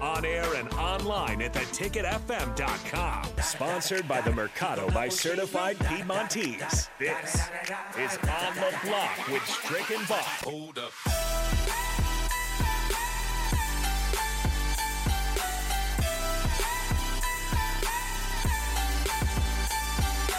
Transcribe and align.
On 0.00 0.24
air 0.24 0.54
and 0.54 0.72
online 0.74 1.42
at 1.42 1.52
theticketfm.com. 1.52 3.24
Sponsored 3.42 4.06
by 4.06 4.20
the 4.20 4.32
Mercado 4.32 4.88
by 4.90 5.08
Certified 5.08 5.76
Piedmontese. 5.78 6.88
This 7.00 7.48
is 7.98 8.16
On 8.18 8.54
the 8.54 8.72
Block 8.84 9.28
with 9.28 9.44
Stricken 9.44 9.96
and 9.96 10.06
Hold 10.06 10.78
up. 10.78 10.92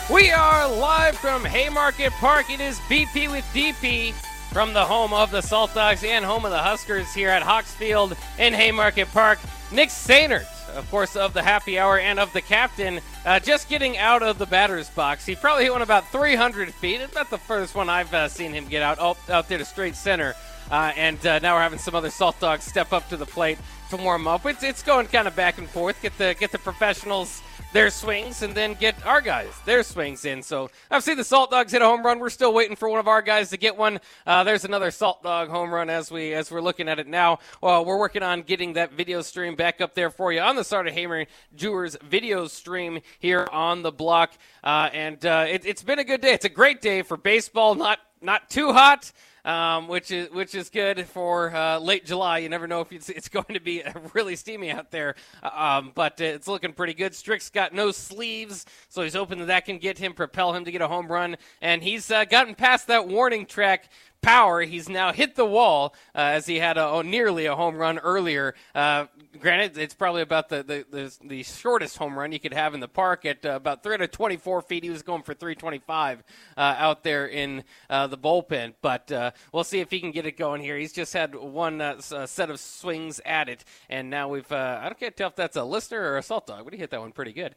We 0.09 0.31
are 0.31 0.71
live 0.71 1.17
from 1.17 1.43
Haymarket 1.43 2.13
Park. 2.13 2.49
It 2.49 2.61
is 2.61 2.79
BP 2.81 3.29
with 3.29 3.43
DP 3.53 4.13
from 4.51 4.73
the 4.73 4.83
home 4.83 5.13
of 5.13 5.31
the 5.31 5.41
Salt 5.41 5.73
Dogs 5.73 6.03
and 6.03 6.25
home 6.25 6.43
of 6.43 6.51
the 6.51 6.57
Huskers 6.57 7.13
here 7.13 7.29
at 7.29 7.43
Hawks 7.43 7.73
Field 7.73 8.15
in 8.39 8.53
Haymarket 8.53 9.07
Park. 9.11 9.39
Nick 9.71 9.89
Sainert, 9.89 10.47
of 10.75 10.89
course, 10.89 11.15
of 11.15 11.33
the 11.33 11.43
happy 11.43 11.77
hour 11.77 11.99
and 11.99 12.19
of 12.19 12.33
the 12.33 12.41
captain, 12.41 12.99
uh, 13.25 13.39
just 13.39 13.69
getting 13.69 13.97
out 13.97 14.23
of 14.23 14.39
the 14.39 14.47
batter's 14.47 14.89
box. 14.89 15.25
He 15.25 15.35
probably 15.35 15.65
hit 15.65 15.71
one 15.71 15.83
about 15.83 16.11
300 16.11 16.73
feet. 16.73 16.99
It's 16.99 17.13
not 17.13 17.29
the 17.29 17.37
first 17.37 17.75
one 17.75 17.89
I've 17.89 18.13
uh, 18.13 18.27
seen 18.27 18.51
him 18.51 18.67
get 18.67 18.81
out, 18.81 18.97
oh, 18.99 19.15
out 19.29 19.47
there 19.47 19.59
to 19.59 19.65
straight 19.65 19.95
center. 19.95 20.33
Uh, 20.71 20.93
and 20.95 21.23
uh, 21.25 21.39
now 21.39 21.55
we're 21.55 21.61
having 21.61 21.79
some 21.79 21.93
other 21.93 22.09
Salt 22.09 22.39
Dogs 22.39 22.63
step 22.63 22.91
up 22.91 23.07
to 23.09 23.17
the 23.17 23.25
plate 23.25 23.59
to 23.91 23.97
warm 23.97 24.27
up. 24.27 24.45
It's, 24.45 24.63
it's 24.63 24.83
going 24.83 25.07
kind 25.07 25.27
of 25.27 25.35
back 25.35 25.57
and 25.59 25.69
forth. 25.69 26.01
Get 26.01 26.17
the 26.17 26.35
get 26.39 26.51
the 26.51 26.59
professionals 26.59 27.41
their 27.71 27.89
swings 27.89 28.41
and 28.41 28.55
then 28.55 28.73
get 28.73 28.95
our 29.05 29.21
guys 29.21 29.53
their 29.65 29.83
swings 29.83 30.25
in. 30.25 30.41
So 30.41 30.69
I've 30.89 31.03
seen 31.03 31.17
the 31.17 31.23
Salt 31.23 31.51
Dogs 31.51 31.71
hit 31.71 31.81
a 31.81 31.85
home 31.85 32.03
run. 32.03 32.19
We're 32.19 32.29
still 32.29 32.53
waiting 32.53 32.75
for 32.75 32.89
one 32.89 32.99
of 32.99 33.07
our 33.07 33.21
guys 33.21 33.49
to 33.51 33.57
get 33.57 33.77
one. 33.77 33.99
Uh, 34.25 34.43
there's 34.43 34.65
another 34.65 34.91
Salt 34.91 35.21
Dog 35.23 35.49
home 35.49 35.73
run 35.73 35.89
as 35.89 36.11
we 36.11 36.33
as 36.33 36.51
we're 36.51 36.61
looking 36.61 36.89
at 36.89 36.99
it 36.99 37.07
now. 37.07 37.39
Well, 37.61 37.85
we're 37.85 37.99
working 37.99 38.23
on 38.23 38.41
getting 38.41 38.73
that 38.73 38.93
video 38.93 39.21
stream 39.21 39.55
back 39.55 39.81
up 39.81 39.93
there 39.93 40.09
for 40.09 40.33
you 40.33 40.41
on 40.41 40.55
the 40.55 40.63
Sartor 40.63 40.91
Hamann 40.91 41.27
Jewelers 41.55 41.95
video 42.03 42.47
stream 42.47 43.01
here 43.19 43.47
on 43.51 43.83
the 43.83 43.91
block. 43.91 44.33
Uh, 44.63 44.89
and 44.93 45.23
uh, 45.25 45.45
it, 45.47 45.65
it's 45.65 45.83
been 45.83 45.99
a 45.99 46.03
good 46.03 46.21
day. 46.21 46.33
It's 46.33 46.45
a 46.45 46.49
great 46.49 46.81
day 46.81 47.03
for 47.03 47.17
baseball. 47.17 47.75
Not 47.75 47.99
not 48.21 48.49
too 48.49 48.73
hot 48.73 49.11
um, 49.45 49.87
which 49.87 50.11
is 50.11 50.29
which 50.31 50.55
is 50.55 50.69
good 50.69 51.07
for 51.07 51.53
uh, 51.55 51.79
late 51.79 52.05
July. 52.05 52.39
You 52.39 52.49
never 52.49 52.67
know 52.67 52.81
if 52.81 52.91
it's, 52.91 53.09
it's 53.09 53.29
going 53.39 53.53
to 53.53 53.59
be 53.59 53.83
really 54.13 54.35
steamy 54.35 54.71
out 54.71 54.91
there, 54.91 55.15
um, 55.43 55.91
but 55.95 56.19
it's 56.21 56.47
looking 56.47 56.73
pretty 56.73 56.93
good. 56.93 57.15
Strick's 57.15 57.49
got 57.49 57.73
no 57.73 57.91
sleeves, 57.91 58.65
so 58.89 59.03
he's 59.03 59.13
hoping 59.13 59.39
that 59.39 59.45
that 59.45 59.65
can 59.65 59.77
get 59.77 59.97
him, 59.97 60.13
propel 60.13 60.53
him 60.53 60.65
to 60.65 60.71
get 60.71 60.81
a 60.81 60.87
home 60.87 61.07
run, 61.07 61.37
and 61.61 61.83
he's 61.83 62.11
uh, 62.11 62.25
gotten 62.25 62.55
past 62.55 62.87
that 62.87 63.07
warning 63.07 63.45
track 63.45 63.89
power. 64.21 64.61
He's 64.61 64.89
now 64.89 65.11
hit 65.11 65.35
the 65.35 65.45
wall 65.45 65.93
uh, 66.13 66.19
as 66.19 66.45
he 66.45 66.59
had 66.59 66.77
a, 66.77 66.85
oh, 66.85 67.01
nearly 67.01 67.45
a 67.45 67.55
home 67.55 67.75
run 67.75 67.97
earlier. 67.99 68.55
Uh, 68.75 69.05
granted, 69.39 69.77
it's 69.77 69.93
probably 69.93 70.21
about 70.21 70.49
the, 70.49 70.63
the, 70.63 70.85
the, 70.89 71.17
the, 71.27 71.43
shortest 71.43 71.97
home 71.97 72.17
run 72.17 72.31
you 72.31 72.39
could 72.39 72.53
have 72.53 72.73
in 72.73 72.79
the 72.79 72.87
park 72.87 73.25
at 73.25 73.45
uh, 73.45 73.51
about 73.51 73.83
324 73.83 74.61
feet. 74.61 74.83
He 74.83 74.89
was 74.89 75.03
going 75.03 75.23
for 75.23 75.33
325 75.33 76.23
uh, 76.57 76.59
out 76.59 77.03
there 77.03 77.27
in 77.27 77.63
uh, 77.89 78.07
the 78.07 78.17
bullpen, 78.17 78.73
but 78.81 79.11
uh, 79.11 79.31
we'll 79.53 79.63
see 79.63 79.79
if 79.79 79.89
he 79.91 79.99
can 79.99 80.11
get 80.11 80.25
it 80.25 80.37
going 80.37 80.61
here. 80.61 80.77
He's 80.77 80.93
just 80.93 81.13
had 81.13 81.35
one 81.35 81.79
set 82.01 82.49
of 82.49 82.59
swings 82.59 83.21
at 83.25 83.49
it, 83.49 83.63
and 83.89 84.09
now 84.09 84.27
we've 84.27 84.51
I 84.51 84.85
don't 84.85 84.99
can't 84.99 85.15
tell 85.15 85.29
if 85.29 85.35
that's 85.35 85.55
a 85.55 85.63
listener 85.63 86.01
or 86.01 86.17
a 86.17 86.23
salt 86.23 86.47
dog, 86.47 86.65
but 86.65 86.73
he 86.73 86.79
hit 86.79 86.91
that 86.91 86.99
one 86.99 87.11
pretty 87.11 87.33
good. 87.33 87.55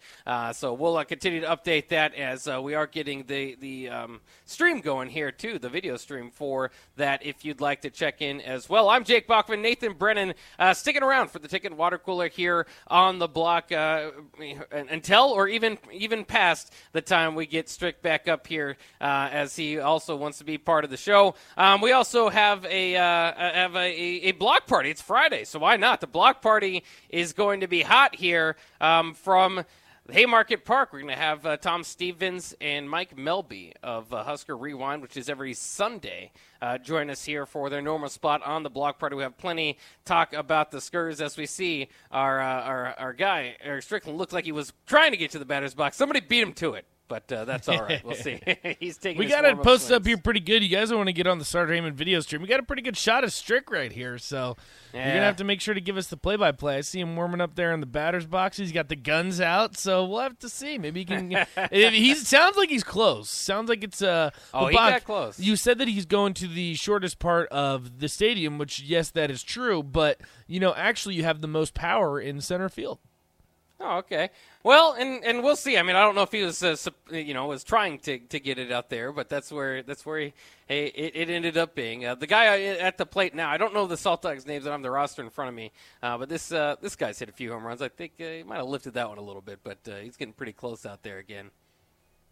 so 0.53 0.73
we'll 0.73 1.03
continue 1.05 1.41
to 1.41 1.47
update 1.47 1.89
that 1.89 2.15
as 2.15 2.47
we 2.47 2.75
are 2.75 2.87
getting 2.87 3.25
the 3.25 3.57
the 3.57 3.89
um, 3.89 4.21
stream 4.45 4.81
going 4.81 5.09
here 5.09 5.33
too, 5.33 5.59
the 5.59 5.69
video 5.69 5.97
stream 5.97 6.31
for 6.31 6.52
for 6.53 6.71
that 6.97 7.25
if 7.25 7.47
you'd 7.47 7.63
like 7.63 7.81
to 7.81 7.89
check 7.89 8.21
in 8.21 8.39
as 8.43 8.69
well. 8.69 8.91
I'm 8.91 9.05
Jake 9.05 9.27
Bachman, 9.27 9.63
Nathan 9.63 9.95
Brennan, 9.95 10.35
uh, 10.59 10.75
sticking 10.75 11.03
around 11.03 11.31
for 11.31 11.39
the 11.39 11.49
ticket 11.49 11.75
water 11.75 11.97
cooler 11.97 12.29
here 12.29 12.67
on 12.89 13.19
the 13.19 13.27
block 13.27 13.73
uh, 13.73 14.11
until 14.71 15.31
or 15.31 15.49
even 15.49 15.79
even 15.91 16.27
past 16.27 16.71
the 16.93 17.01
time 17.01 17.35
we 17.35 17.47
get 17.47 17.71
Strick 17.71 18.03
back 18.03 18.29
up 18.29 18.47
here, 18.47 18.77
uh, 19.01 19.31
as 19.33 19.57
he 19.57 19.79
also 19.79 20.15
wants 20.15 20.37
to 20.39 20.45
be 20.45 20.59
part 20.59 20.85
of 20.85 20.91
the 20.91 20.99
show. 20.99 21.37
Um, 21.57 21.81
we 21.81 21.93
also 21.93 22.29
have 22.29 22.67
a 22.67 22.97
uh, 22.97 23.01
have 23.01 23.75
a, 23.75 23.89
a, 24.29 24.33
block 24.33 24.67
party. 24.67 24.91
It's 24.91 25.01
Friday, 25.01 25.45
so 25.45 25.59
why 25.59 25.77
not? 25.77 26.03
The 26.03 26.07
block 26.07 26.43
party 26.43 26.85
is 27.09 27.33
going 27.33 27.61
to 27.61 27.67
be 27.67 27.81
hot 27.81 28.15
here 28.15 28.57
um, 28.79 29.15
from. 29.15 29.65
Haymarket 30.13 30.67
Park, 30.67 30.93
we're 30.93 30.99
going 30.99 31.11
to 31.11 31.17
have 31.17 31.47
uh, 31.47 31.57
Tom 31.57 31.83
Stevens 31.83 32.55
and 32.61 32.89
Mike 32.89 33.17
Melby 33.17 33.73
of 33.83 34.13
uh, 34.13 34.23
Husker 34.25 34.55
Rewind, 34.55 35.01
which 35.01 35.17
is 35.17 35.31
every 35.31 35.55
Sunday, 35.55 36.33
uh, 36.61 36.77
join 36.77 37.09
us 37.09 37.25
here 37.25 37.47
for 37.47 37.71
their 37.71 37.81
normal 37.81 38.11
spot 38.11 38.43
on 38.43 38.63
the 38.63 38.69
block 38.69 38.99
party. 38.99 39.17
We 39.17 39.23
have 39.23 39.39
plenty 39.39 39.79
talk 40.05 40.35
about 40.35 40.71
the 40.71 40.79
Skurs 40.79 41.23
as 41.23 41.39
we 41.39 41.47
see 41.47 41.89
our 42.11 42.43
uh, 42.43 42.45
our, 42.45 42.95
our 42.99 43.13
guy 43.15 43.57
Eric 43.63 43.85
Strickland 43.85 44.19
looked 44.19 44.35
like 44.35 44.45
he 44.45 44.53
was 44.53 44.75
trying 44.85 45.13
to 45.13 45.17
get 45.17 45.31
to 45.31 45.39
the 45.39 45.47
batter's 45.47 45.75
box. 45.75 45.97
Somebody 45.97 46.21
beat 46.21 46.43
him 46.43 46.53
to 46.55 46.75
it 46.75 46.85
but 47.13 47.31
uh, 47.31 47.45
that's 47.45 47.69
all 47.69 47.83
right. 47.83 48.03
We'll 48.03 48.17
see. 48.17 48.41
He's 48.81 48.97
taking. 48.97 49.19
We 49.19 49.27
got 49.27 49.45
it 49.45 49.63
posted 49.63 49.93
up 49.93 50.07
here 50.07 50.17
pretty 50.17 50.41
good. 50.41 50.63
You 50.63 50.71
guys 50.71 50.91
want 50.91 51.09
to 51.09 51.13
get 51.13 51.27
on 51.27 51.39
the 51.39 51.45
Sartor 51.45 51.75
Hamann 51.75 51.93
video 51.93 52.21
stream? 52.21 52.41
We 52.41 52.49
got 52.49 52.59
a 52.59 52.63
pretty 52.63 52.81
good 52.81 52.97
shot 52.97 53.23
of 53.23 53.35
Strick 53.35 53.71
right 53.71 53.93
here, 53.93 54.17
so 54.17 54.57
yeah. 54.95 55.05
you're 55.05 55.15
gonna 55.17 55.27
have 55.27 55.37
to 55.37 55.45
make 55.45 55.61
sure 55.61 55.75
to 55.75 55.81
give 55.83 55.99
us 55.99 56.07
the 56.07 56.17
play-by-play. 56.17 56.79
I 56.79 56.81
see 56.81 57.01
him 57.01 57.15
warming 57.15 57.43
up 57.43 57.55
there 57.55 57.73
in 57.73 57.81
the 57.81 57.87
batter's 57.87 58.25
box. 58.25 58.57
He's 58.57 58.73
got 58.73 58.89
the 58.89 58.97
guns 58.97 59.43
out, 59.43 59.77
so 59.77 60.07
we'll 60.07 60.21
have 60.21 60.39
to 60.39 60.49
see. 60.49 60.79
Maybe 60.79 61.01
he 61.01 61.05
can. 61.05 61.47
he 61.71 62.15
sounds 62.15 62.57
like 62.57 62.71
he's 62.71 62.85
close. 62.85 63.29
Sounds 63.29 63.69
like 63.69 63.85
it's 63.85 64.01
uh. 64.01 64.31
Oh, 64.55 64.69
he 64.69 64.75
got 64.75 65.05
close. 65.05 65.39
You 65.39 65.57
said 65.57 65.77
that 65.81 65.89
he's 65.89 66.07
going 66.07 66.33
to 66.35 66.49
the 66.49 66.77
shortest 66.77 67.19
part 67.19 67.51
of 67.51 67.99
the 67.99 68.09
stadium, 68.09 68.57
which 68.57 68.81
yes, 68.81 69.11
that 69.11 69.31
is 69.31 69.43
true. 69.43 69.83
But 69.83 70.19
you 70.47 70.61
know, 70.61 70.73
actually, 70.75 71.17
you 71.17 71.25
have 71.25 71.43
the 71.43 71.49
most 71.49 71.75
power 71.75 72.19
in 72.19 72.41
center 72.41 72.71
field. 72.71 73.01
Oh, 73.85 73.97
okay. 73.99 74.31
Well, 74.63 74.93
and 74.93 75.25
and 75.25 75.43
we'll 75.43 75.57
see. 75.57 75.77
I 75.77 75.83
mean, 75.83 75.97
I 75.97 76.03
don't 76.03 76.15
know 76.15 76.23
if 76.23 76.31
he 76.31 76.43
was, 76.43 76.63
uh, 76.63 76.77
you 77.11 77.35
know, 77.35 77.47
was 77.47 77.65
trying 77.65 77.99
to, 78.01 78.19
to 78.19 78.39
get 78.39 78.59
it 78.59 78.71
out 78.71 78.91
there, 78.91 79.11
but 79.11 79.29
that's 79.29 79.51
where 79.51 79.83
that's 79.83 80.07
where 80.07 80.21
he, 80.21 80.35
hey, 80.69 80.87
it, 80.87 81.17
it 81.17 81.31
ended 81.31 81.57
up 81.57 81.75
being. 81.75 82.07
Uh, 82.07 82.15
the 82.15 82.29
guy 82.29 82.63
at 82.63 82.97
the 82.97 83.07
plate 83.07 83.35
now. 83.35 83.51
I 83.51 83.57
don't 83.57 83.75
know 83.75 83.89
the 83.89 83.97
Salt 83.97 84.23
Dogs 84.23 84.47
names. 84.47 84.69
I 84.69 84.75
am 84.75 84.83
the 84.83 84.91
roster 84.91 85.21
in 85.23 85.31
front 85.31 85.49
of 85.49 85.57
me, 85.57 85.73
uh, 86.01 86.17
but 86.17 86.29
this 86.29 86.53
uh, 86.53 86.77
this 86.81 86.95
guy's 86.95 87.19
hit 87.19 87.29
a 87.29 87.33
few 87.33 87.51
home 87.51 87.65
runs. 87.65 87.83
I 87.83 87.89
think 87.89 88.13
uh, 88.21 88.25
he 88.25 88.43
might 88.45 88.59
have 88.59 88.69
lifted 88.69 88.95
that 88.95 89.09
one 89.09 89.19
a 89.19 89.23
little 89.23 89.43
bit, 89.43 89.59
but 89.65 89.79
uh, 89.89 89.97
he's 89.97 90.17
getting 90.17 90.35
pretty 90.35 90.53
close 90.53 90.87
out 90.87 91.03
there 91.03 91.19
again. 91.19 91.51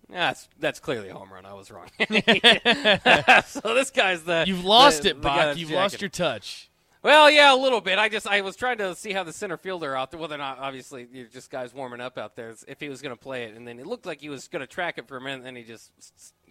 That's 0.08 0.48
that's 0.60 0.78
clearly 0.78 1.08
a 1.08 1.14
home 1.14 1.32
run. 1.32 1.44
I 1.46 1.54
was 1.54 1.72
wrong. 1.72 1.88
so 3.46 3.74
this 3.74 3.90
guy's 3.90 4.22
the 4.22 4.44
you've 4.46 4.64
lost 4.64 5.02
the, 5.02 5.10
it, 5.10 5.20
Bach. 5.20 5.56
You've 5.56 5.72
lost 5.72 6.00
your 6.00 6.10
touch. 6.10 6.69
Well, 7.02 7.30
yeah, 7.30 7.54
a 7.54 7.56
little 7.56 7.80
bit. 7.80 7.98
I 7.98 8.10
just 8.10 8.26
I 8.26 8.42
was 8.42 8.56
trying 8.56 8.76
to 8.78 8.94
see 8.94 9.12
how 9.12 9.22
the 9.24 9.32
center 9.32 9.56
fielder 9.56 9.96
out 9.96 10.10
there. 10.10 10.20
whether 10.20 10.32
they're 10.32 10.38
not 10.38 10.58
obviously 10.58 11.08
you're 11.10 11.28
just 11.28 11.50
guys 11.50 11.72
warming 11.72 12.00
up 12.00 12.18
out 12.18 12.36
there. 12.36 12.54
If 12.68 12.78
he 12.78 12.90
was 12.90 13.00
going 13.00 13.16
to 13.16 13.20
play 13.20 13.44
it, 13.44 13.56
and 13.56 13.66
then 13.66 13.78
it 13.78 13.86
looked 13.86 14.04
like 14.04 14.20
he 14.20 14.28
was 14.28 14.48
going 14.48 14.60
to 14.60 14.66
track 14.66 14.98
it 14.98 15.08
for 15.08 15.16
a 15.16 15.20
minute, 15.20 15.36
and 15.36 15.46
then 15.46 15.56
he 15.56 15.62
just 15.62 15.90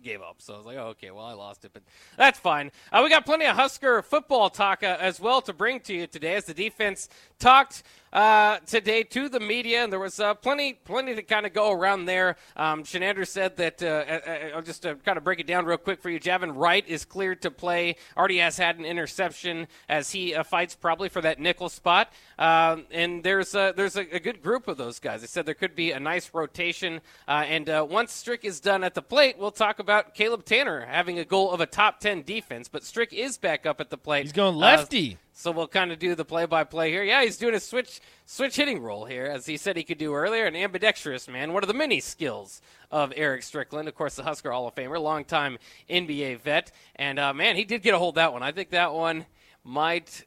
gave 0.02 0.24
up. 0.24 0.38
So 0.40 0.56
I 0.56 0.58
was 0.58 0.66
like, 0.66 0.78
oh, 0.78 0.88
okay, 0.88 1.12
well, 1.12 1.26
I 1.26 1.34
lost 1.34 1.66
it, 1.66 1.72
but 1.74 1.84
that's 2.18 2.40
fine. 2.40 2.72
Uh, 2.92 3.02
we 3.04 3.12
got 3.12 3.26
plenty 3.26 3.46
of 3.46 3.56
Husker 3.58 4.02
football 4.02 4.50
talk 4.50 4.82
uh, 4.82 4.98
as 5.00 5.20
well 5.20 5.42
to 5.42 5.54
bring 5.54 5.82
to 5.82 5.94
you 5.94 6.08
today 6.08 6.34
as 6.34 6.46
the 6.46 6.56
defense 6.56 7.10
talked 7.38 7.84
uh, 8.12 8.58
today 8.66 9.04
to 9.04 9.30
the 9.30 9.40
media, 9.40 9.84
and 9.84 9.92
there 9.92 10.00
was 10.00 10.20
uh, 10.20 10.34
plenty, 10.34 10.74
plenty 10.74 11.16
to 11.16 11.24
kind 11.24 11.46
of 11.46 11.54
go 11.54 11.72
around 11.72 12.06
there. 12.06 12.36
Um, 12.56 12.84
Chinander 12.84 13.28
said 13.28 13.58
that 13.58 13.84
uh, 13.84 13.88
uh, 13.88 14.56
I'll 14.56 14.62
just 14.62 14.84
kind 14.84 15.18
of 15.18 15.24
break 15.24 15.40
it 15.40 15.48
down 15.48 15.66
real 15.66 15.78
quick 15.78 16.02
for 16.02 16.10
you. 16.10 16.20
Javin 16.20 16.54
Wright 16.56 16.84
is 16.88 17.06
cleared 17.06 17.42
to 17.44 17.52
play. 17.52 17.96
Already 18.18 18.38
has 18.38 18.58
had 18.58 18.80
an 18.80 18.86
interception 18.86 19.68
as 19.88 20.12
he 20.12 20.34
fights 20.46 20.76
probably 20.76 21.10
for 21.10 21.22
that 21.22 21.40
nickel 21.40 21.70
spot. 21.70 22.12
Um, 22.38 22.86
and 22.92 23.24
there's 23.24 23.54
a, 23.56 23.74
there's 23.76 23.96
a, 23.96 24.16
a, 24.16 24.20
good 24.20 24.42
group 24.42 24.68
of 24.68 24.78
those 24.78 25.00
guys. 25.00 25.22
They 25.22 25.28
said 25.28 25.46
there 25.46 25.54
could 25.54 25.76
be 25.76 25.92
a 25.92 26.00
nice 26.00 26.34
rotation. 26.34 27.02
and 27.28 27.68
once 27.90 28.14
Strick 28.14 28.46
is 28.46 28.60
done 28.60 28.84
at 28.84 28.96
the 28.96 29.02
plate, 29.02 29.38
we'll 29.38 29.52
talk 29.52 29.80
about 29.80 30.14
Caleb 30.14 30.46
Tannor 30.46 30.88
having 30.88 31.20
a 31.20 31.26
goal 31.26 31.52
of 31.52 31.62
a 31.62 31.66
top 31.66 32.00
10 32.00 32.24
defense. 32.24 32.68
But 32.68 32.84
Strick 32.84 33.14
is 33.14 33.38
back 33.38 33.66
up 33.66 33.82
at 33.82 33.90
the 33.90 33.98
plate. 33.98 34.24
He's 34.24 34.32
going 34.32 34.56
lefty. 34.56 35.18
So 35.40 35.52
we'll 35.52 35.70
kind 35.70 35.94
of 35.94 36.00
do 36.00 36.16
the 36.16 36.26
play-by-play 36.26 36.92
here. 36.92 37.02
Yeah, 37.02 37.24
he's 37.24 37.38
doing 37.38 37.56
a 37.56 37.62
switch 37.62 38.02
switch 38.26 38.58
hitting 38.58 38.82
role 38.82 39.06
here, 39.06 39.24
as 39.24 39.46
he 39.46 39.56
said 39.56 39.78
he 39.78 39.86
could 39.86 39.98
do 39.98 40.14
earlier. 40.14 40.46
An 40.46 40.54
ambidextrous 40.54 41.30
man, 41.30 41.54
one 41.54 41.64
of 41.64 41.70
the 41.70 41.74
many 41.74 42.02
skills 42.02 42.62
of 42.92 43.14
Eric 43.16 43.44
Strickland, 43.44 43.88
of 43.88 43.96
course, 43.96 44.16
the 44.16 44.24
Husker 44.24 44.52
Hall 44.52 44.68
of 44.68 44.76
Famer, 44.76 45.02
longtime 45.02 45.58
NBA 45.90 46.42
vet, 46.42 46.74
and 46.98 47.18
uh, 47.18 47.34
man, 47.34 47.56
he 47.56 47.64
did 47.64 47.84
get 47.84 47.94
a 47.94 47.98
hold 47.98 48.16
of 48.16 48.16
that 48.16 48.34
one. 48.34 48.44
I 48.44 48.52
think 48.52 48.72
that 48.72 48.94
one 48.94 49.26
might 49.64 50.26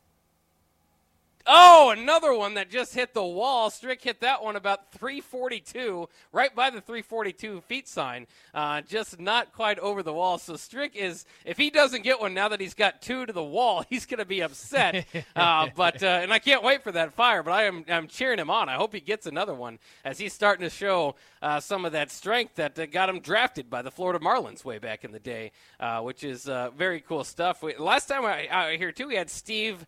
Oh, 1.47 1.91
another 1.91 2.35
one 2.35 2.55
that 2.55 2.71
just 2.71 2.94
hit 2.94 3.15
the 3.15 3.25
wall. 3.25 3.71
Strick 3.71 4.03
hit 4.03 4.21
that 4.21 4.43
one 4.43 4.56
about 4.56 4.93
342, 4.93 6.09
right 6.33 6.55
by 6.55 6.71
the 6.71 6.81
342 6.81 7.61
feet 7.62 7.89
sign. 7.89 8.27
Uh, 8.55 8.83
just 8.83 9.19
not 9.19 9.53
quite 9.53 9.79
over 9.81 10.03
the 10.03 10.12
wall. 10.12 10.39
So 10.39 10.56
Strick 10.56 10.94
is, 10.94 11.25
if 11.44 11.56
he 11.56 11.71
doesn't 11.71 12.03
get 12.03 12.21
one 12.21 12.35
now 12.35 12.49
that 12.49 12.61
he's 12.61 12.75
got 12.75 13.03
two 13.03 13.27
to 13.27 13.33
the 13.33 13.43
wall, 13.43 13.85
he's 13.91 14.06
going 14.06 14.19
to 14.19 14.25
be 14.25 14.41
upset. 14.43 15.06
uh, 15.35 15.69
but 15.77 16.03
uh, 16.03 16.06
and 16.06 16.33
I 16.33 16.39
can't 16.39 16.62
wait 16.62 16.83
for 16.83 16.93
that 16.93 17.12
fire. 17.12 17.43
But 17.43 17.53
I 17.53 17.65
am 17.65 17.85
I'm 17.89 18.06
cheering 18.06 18.39
him 18.39 18.50
on. 18.50 18.69
I 18.69 18.75
hope 18.75 18.94
he 18.94 19.00
gets 19.00 19.27
another 19.27 19.55
one 19.55 19.79
as 20.05 20.19
he's 20.19 20.33
starting 20.33 20.65
to 20.65 20.71
show 20.71 21.17
uh, 21.43 21.61
some 21.61 21.85
of 21.85 21.93
that 21.93 22.11
strength 22.11 22.55
that 22.55 22.79
uh, 22.79 22.87
got 22.87 23.09
him 23.09 23.21
drafted 23.21 23.69
by 23.69 23.83
the 23.83 23.91
Florida 23.91 24.25
Marlins 24.25 24.65
way 24.65 24.79
back 24.79 25.05
in 25.05 25.12
the 25.12 25.21
day, 25.21 25.53
uh, 25.81 26.00
which 26.00 26.25
is 26.25 26.44
very 26.77 27.00
cool 27.00 27.25
stuff. 27.25 27.62
We, 27.62 27.77
last 27.77 28.06
time 28.06 28.25
I, 28.25 28.49
I 28.50 28.77
here 28.77 28.93
too, 28.93 29.09
we 29.09 29.17
had 29.17 29.29
Steve 29.29 29.85